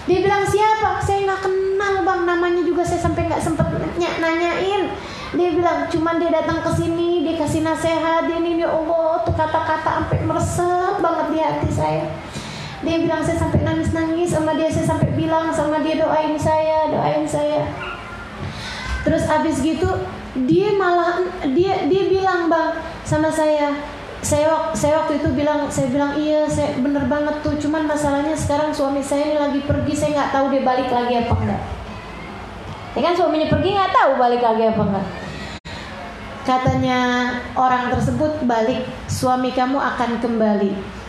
Dia 0.09 0.18
bilang 0.24 0.49
siapa? 0.49 0.97
Saya 1.05 1.28
nggak 1.28 1.41
kenal 1.45 1.95
bang. 2.01 2.20
Namanya 2.24 2.62
juga 2.64 2.81
saya 2.81 3.05
sampai 3.05 3.28
nggak 3.28 3.45
sempet 3.45 3.68
nanya 3.68 4.16
nanyain. 4.16 4.89
Dia 5.37 5.49
bilang 5.53 5.93
cuman 5.93 6.16
dia 6.16 6.33
datang 6.33 6.64
ke 6.64 6.70
sini 6.72 7.20
dia 7.28 7.37
kasih 7.37 7.61
nasihat 7.61 8.24
dia 8.24 8.41
ini 8.41 8.64
ya 8.64 8.72
Allah. 8.72 9.28
Tuh 9.28 9.37
kata-kata 9.37 10.09
sampai 10.09 10.24
meresap 10.24 11.05
banget 11.05 11.26
di 11.37 11.39
hati 11.45 11.68
saya 11.68 12.09
dia 12.81 12.97
bilang 12.97 13.20
saya 13.20 13.37
sampai 13.37 13.61
nangis-nangis 13.61 14.33
sama 14.33 14.57
dia 14.57 14.72
saya 14.72 14.97
sampai 14.97 15.12
bilang 15.12 15.53
sama 15.53 15.85
dia 15.85 16.01
doain 16.01 16.33
saya 16.41 16.89
doain 16.89 17.28
saya. 17.28 17.68
Terus 19.05 19.28
abis 19.28 19.61
gitu 19.61 19.89
dia 20.49 20.72
malah 20.72 21.20
dia 21.53 21.85
dia 21.89 22.03
bilang 22.09 22.49
bang 22.49 22.81
sama 23.05 23.28
saya. 23.28 23.76
Saya 24.20 24.72
saya 24.76 25.01
waktu 25.05 25.20
itu 25.20 25.28
bilang 25.33 25.68
saya 25.72 25.89
bilang 25.93 26.12
iya 26.16 26.45
saya 26.45 26.76
bener 26.81 27.09
banget 27.09 27.41
tuh 27.41 27.57
cuman 27.57 27.89
masalahnya 27.89 28.37
sekarang 28.37 28.68
suami 28.72 29.01
saya 29.01 29.33
ini 29.33 29.37
lagi 29.41 29.61
pergi 29.64 29.97
saya 29.97 30.11
nggak 30.16 30.33
tahu 30.33 30.45
dia 30.53 30.62
balik 30.64 30.89
lagi 30.89 31.14
apa 31.20 31.35
enggak. 31.37 31.62
Ya 32.97 33.01
kan 33.05 33.14
suaminya 33.16 33.49
pergi 33.49 33.76
nggak 33.76 33.93
tahu 33.93 34.11
balik 34.16 34.41
lagi 34.45 34.64
apa 34.68 34.83
enggak. 34.89 35.07
Katanya 36.49 37.01
orang 37.57 37.93
tersebut 37.93 38.45
balik 38.49 38.89
suami 39.09 39.53
kamu 39.53 39.76
akan 39.76 40.20
kembali 40.24 40.99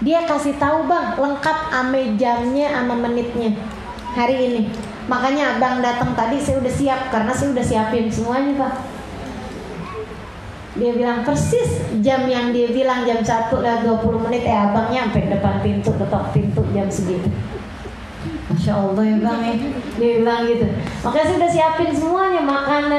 dia 0.00 0.24
kasih 0.24 0.56
tahu 0.56 0.88
bang 0.88 1.12
lengkap 1.20 1.58
ame 1.76 2.16
jamnya 2.16 2.72
sama 2.72 2.96
menitnya 2.96 3.52
hari 4.16 4.36
ini. 4.48 4.62
Makanya 5.06 5.58
abang 5.58 5.84
datang 5.84 6.16
tadi 6.16 6.40
saya 6.40 6.62
udah 6.62 6.72
siap 6.72 7.00
karena 7.12 7.32
saya 7.34 7.52
udah 7.52 7.64
siapin 7.64 8.08
semuanya 8.08 8.52
pak. 8.56 8.74
Dia 10.78 10.94
bilang 10.96 11.20
persis 11.26 11.82
jam 12.00 12.24
yang 12.30 12.54
dia 12.54 12.70
bilang 12.72 13.04
jam 13.04 13.20
1 13.20 13.52
lewat 13.52 13.80
20 13.84 14.24
menit. 14.24 14.42
Eh 14.48 14.56
abangnya 14.56 15.10
sampai 15.10 15.28
depan 15.28 15.54
pintu 15.60 15.90
ketok 15.92 16.32
pintu 16.32 16.62
jam 16.72 16.88
segitu. 16.88 17.28
Masya 18.48 18.72
Allah 18.72 19.04
ya 19.04 19.16
bang 19.20 19.40
ya. 19.44 19.54
Dia 20.00 20.10
bilang 20.24 20.40
gitu. 20.48 20.66
Makanya 21.04 21.26
saya 21.26 21.36
udah 21.44 21.50
siapin 21.52 21.90
semuanya 21.92 22.19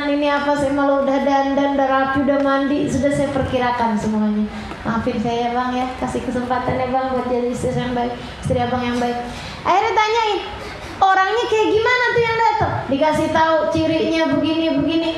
Ini 0.09 0.27
apa? 0.31 0.57
Saya 0.57 0.73
malah 0.73 1.03
udah 1.05 1.19
dandan, 1.21 1.77
udah 1.77 1.87
rapi, 1.89 2.17
udah 2.25 2.39
mandi. 2.41 2.89
Sudah 2.89 3.11
saya 3.13 3.29
perkirakan 3.29 3.99
semuanya. 3.99 4.45
Maafin 4.81 5.21
saya 5.21 5.37
ya 5.45 5.49
bang 5.53 5.71
ya. 5.77 5.85
Kasih 6.01 6.21
kesempatan 6.25 6.73
ya 6.79 6.87
bang 6.89 7.05
Buat 7.13 7.27
jadi 7.29 7.49
istri 7.53 7.75
yang 7.75 7.93
baik. 7.93 8.13
Istri 8.41 8.57
abang 8.57 8.81
yang 8.81 8.97
baik. 8.97 9.17
Akhirnya 9.61 9.93
tanyain 9.93 10.39
Orangnya 11.01 11.45
kayak 11.49 11.67
gimana 11.73 12.05
tuh 12.13 12.21
yang 12.21 12.37
datang? 12.37 12.73
Dikasih 12.93 13.27
tahu 13.33 13.55
cirinya 13.73 14.21
begini-begini 14.37 15.11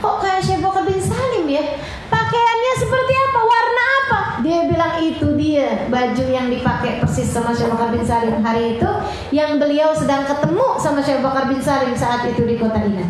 Kok 0.00 0.16
kayak 0.24 0.40
Syekh 0.40 0.64
bin 0.64 1.00
Salim 1.00 1.44
ya? 1.44 1.64
Pakaiannya 2.08 2.72
seperti 2.80 3.12
apa? 3.12 3.40
Warna 3.44 3.84
apa? 4.00 4.18
Dia 4.40 4.58
bilang 4.64 4.96
itu 4.96 5.28
dia 5.36 5.84
baju 5.92 6.24
yang 6.24 6.48
dipakai 6.48 7.04
persis 7.04 7.28
sama 7.28 7.52
Syekh 7.52 7.76
bin 7.92 8.00
Salim. 8.00 8.40
Hari 8.40 8.80
itu 8.80 8.88
yang 9.28 9.60
beliau 9.60 9.92
sedang 9.92 10.24
ketemu 10.24 10.80
sama 10.80 11.04
Syekh 11.04 11.20
bin 11.20 11.60
Salim 11.60 11.92
saat 11.92 12.24
itu 12.32 12.48
di 12.48 12.56
kota 12.56 12.80
ini. 12.80 13.04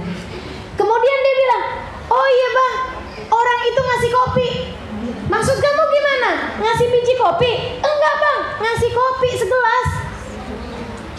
Kemudian 0.81 1.19
dia 1.21 1.35
bilang, 1.45 1.65
"Oh 2.09 2.25
iya, 2.25 2.49
Bang. 2.57 2.77
Orang 3.29 3.61
itu 3.69 3.81
ngasih 3.85 4.11
kopi. 4.17 4.49
Maksud 5.29 5.61
kamu 5.61 5.83
gimana? 5.93 6.31
Ngasih 6.57 6.89
biji 6.89 7.21
kopi? 7.21 7.53
Enggak, 7.85 8.15
Bang. 8.17 8.41
Ngasih 8.65 8.89
kopi 8.89 9.29
segelas. 9.37 9.89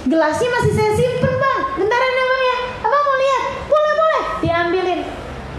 Gelasnya 0.09 0.49
masih 0.49 0.71
saya 0.73 0.91
simpen, 0.97 1.37
Bang. 1.37 1.77
Bentaran 1.77 2.09
ya, 2.09 2.25
Bang 2.25 2.41
ya. 2.41 2.57
Abang 2.89 3.03
mau 3.05 3.17
lihat? 3.21 3.43
Boleh, 3.69 3.93
boleh. 3.93 4.23
Diambilin. 4.41 5.01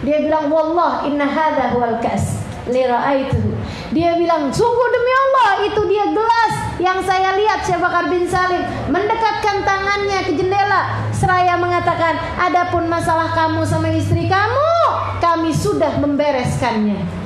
Dia 0.02 0.18
bilang, 0.18 0.50
"Wallah, 0.50 1.06
inna 1.06 1.30
hadha 1.30 1.70
huwal 1.70 2.02
kas." 2.02 2.41
Lira'aituhu. 2.70 3.58
Dia 3.90 4.14
bilang, 4.14 4.52
"Sungguh 4.54 4.88
demi 4.94 5.12
Allah, 5.12 5.50
itu 5.66 5.80
dia 5.90 6.06
gelas 6.14 6.54
yang 6.78 6.98
saya 7.02 7.34
lihat 7.34 7.66
Syekh 7.66 7.82
Bakar 7.82 8.06
bin 8.06 8.22
Salim 8.26 8.62
mendekatkan 8.86 9.66
tangannya 9.66 10.22
ke 10.26 10.32
jendela 10.38 11.10
seraya 11.10 11.58
mengatakan, 11.58 12.14
"Adapun 12.38 12.86
masalah 12.86 13.34
kamu 13.34 13.66
sama 13.66 13.90
istri 13.90 14.30
kamu, 14.30 14.70
kami 15.18 15.50
sudah 15.50 15.98
membereskannya." 15.98 17.22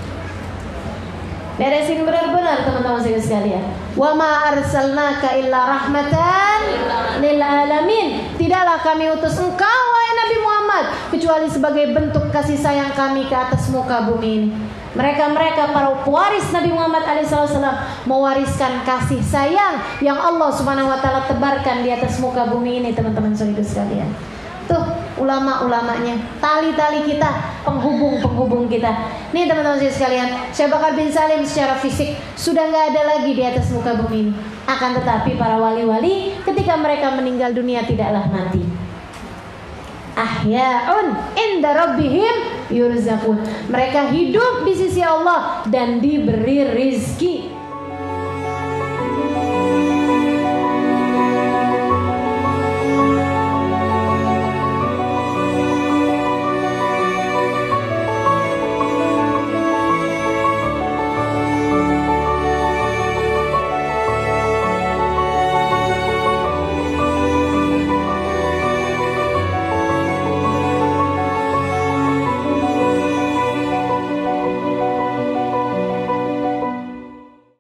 Beresin 1.56 2.04
benar-benar 2.04 2.68
teman-teman 2.68 3.00
saya 3.00 3.16
sekalian. 3.16 3.64
Wa 3.96 4.12
ma 4.12 4.44
arsalnaka 4.52 5.40
illa 5.40 5.80
rahmatan 5.80 6.60
lil 7.24 7.40
alamin. 7.40 8.28
Tidaklah 8.36 8.84
kami 8.84 9.08
utus 9.08 9.40
engkau 9.40 9.85
Muhammad 10.76 11.08
kecuali 11.08 11.48
sebagai 11.48 11.88
bentuk 11.96 12.28
kasih 12.28 12.60
sayang 12.60 12.92
kami 12.92 13.24
ke 13.24 13.32
atas 13.32 13.72
muka 13.72 14.04
bumi 14.04 14.28
ini. 14.28 14.48
Mereka-mereka 14.92 15.72
para 15.72 16.04
pewaris 16.04 16.52
Nabi 16.52 16.68
Muhammad 16.68 17.00
alaihissalam 17.00 18.04
mewariskan 18.04 18.84
kasih 18.84 19.24
sayang 19.24 19.80
yang 20.04 20.20
Allah 20.20 20.52
Subhanahu 20.52 20.92
wa 20.92 21.00
taala 21.00 21.24
tebarkan 21.24 21.80
di 21.80 21.88
atas 21.88 22.20
muka 22.20 22.44
bumi 22.52 22.84
ini 22.84 22.92
teman-teman 22.92 23.32
saudara 23.32 23.64
sekalian. 23.64 24.12
Tuh 24.68 24.84
ulama-ulamanya, 25.16 26.20
tali-tali 26.44 27.08
kita, 27.08 27.30
penghubung-penghubung 27.64 28.68
kita. 28.68 28.92
Nih 29.32 29.48
teman-teman 29.48 29.80
sekalian, 29.80 30.52
Syekh 30.52 30.68
Bakar 30.68 30.92
bin 30.92 31.08
Salim 31.08 31.40
secara 31.40 31.80
fisik 31.80 32.20
sudah 32.36 32.68
nggak 32.68 32.92
ada 32.92 33.16
lagi 33.16 33.32
di 33.32 33.40
atas 33.40 33.72
muka 33.72 33.96
bumi 33.96 34.28
ini. 34.28 34.32
Akan 34.68 34.92
tetapi 34.92 35.40
para 35.40 35.56
wali-wali 35.56 36.36
ketika 36.44 36.76
mereka 36.76 37.16
meninggal 37.16 37.56
dunia 37.56 37.80
tidaklah 37.88 38.28
mati. 38.28 38.85
Ahyaun 40.16 41.12
inda 41.36 41.76
rabbihim 41.76 42.36
yurzaqun. 42.72 43.36
Mereka 43.68 44.10
hidup 44.16 44.64
di 44.64 44.72
sisi 44.72 45.04
Allah 45.04 45.62
dan 45.68 46.00
diberi 46.00 46.64
rizki 46.72 47.55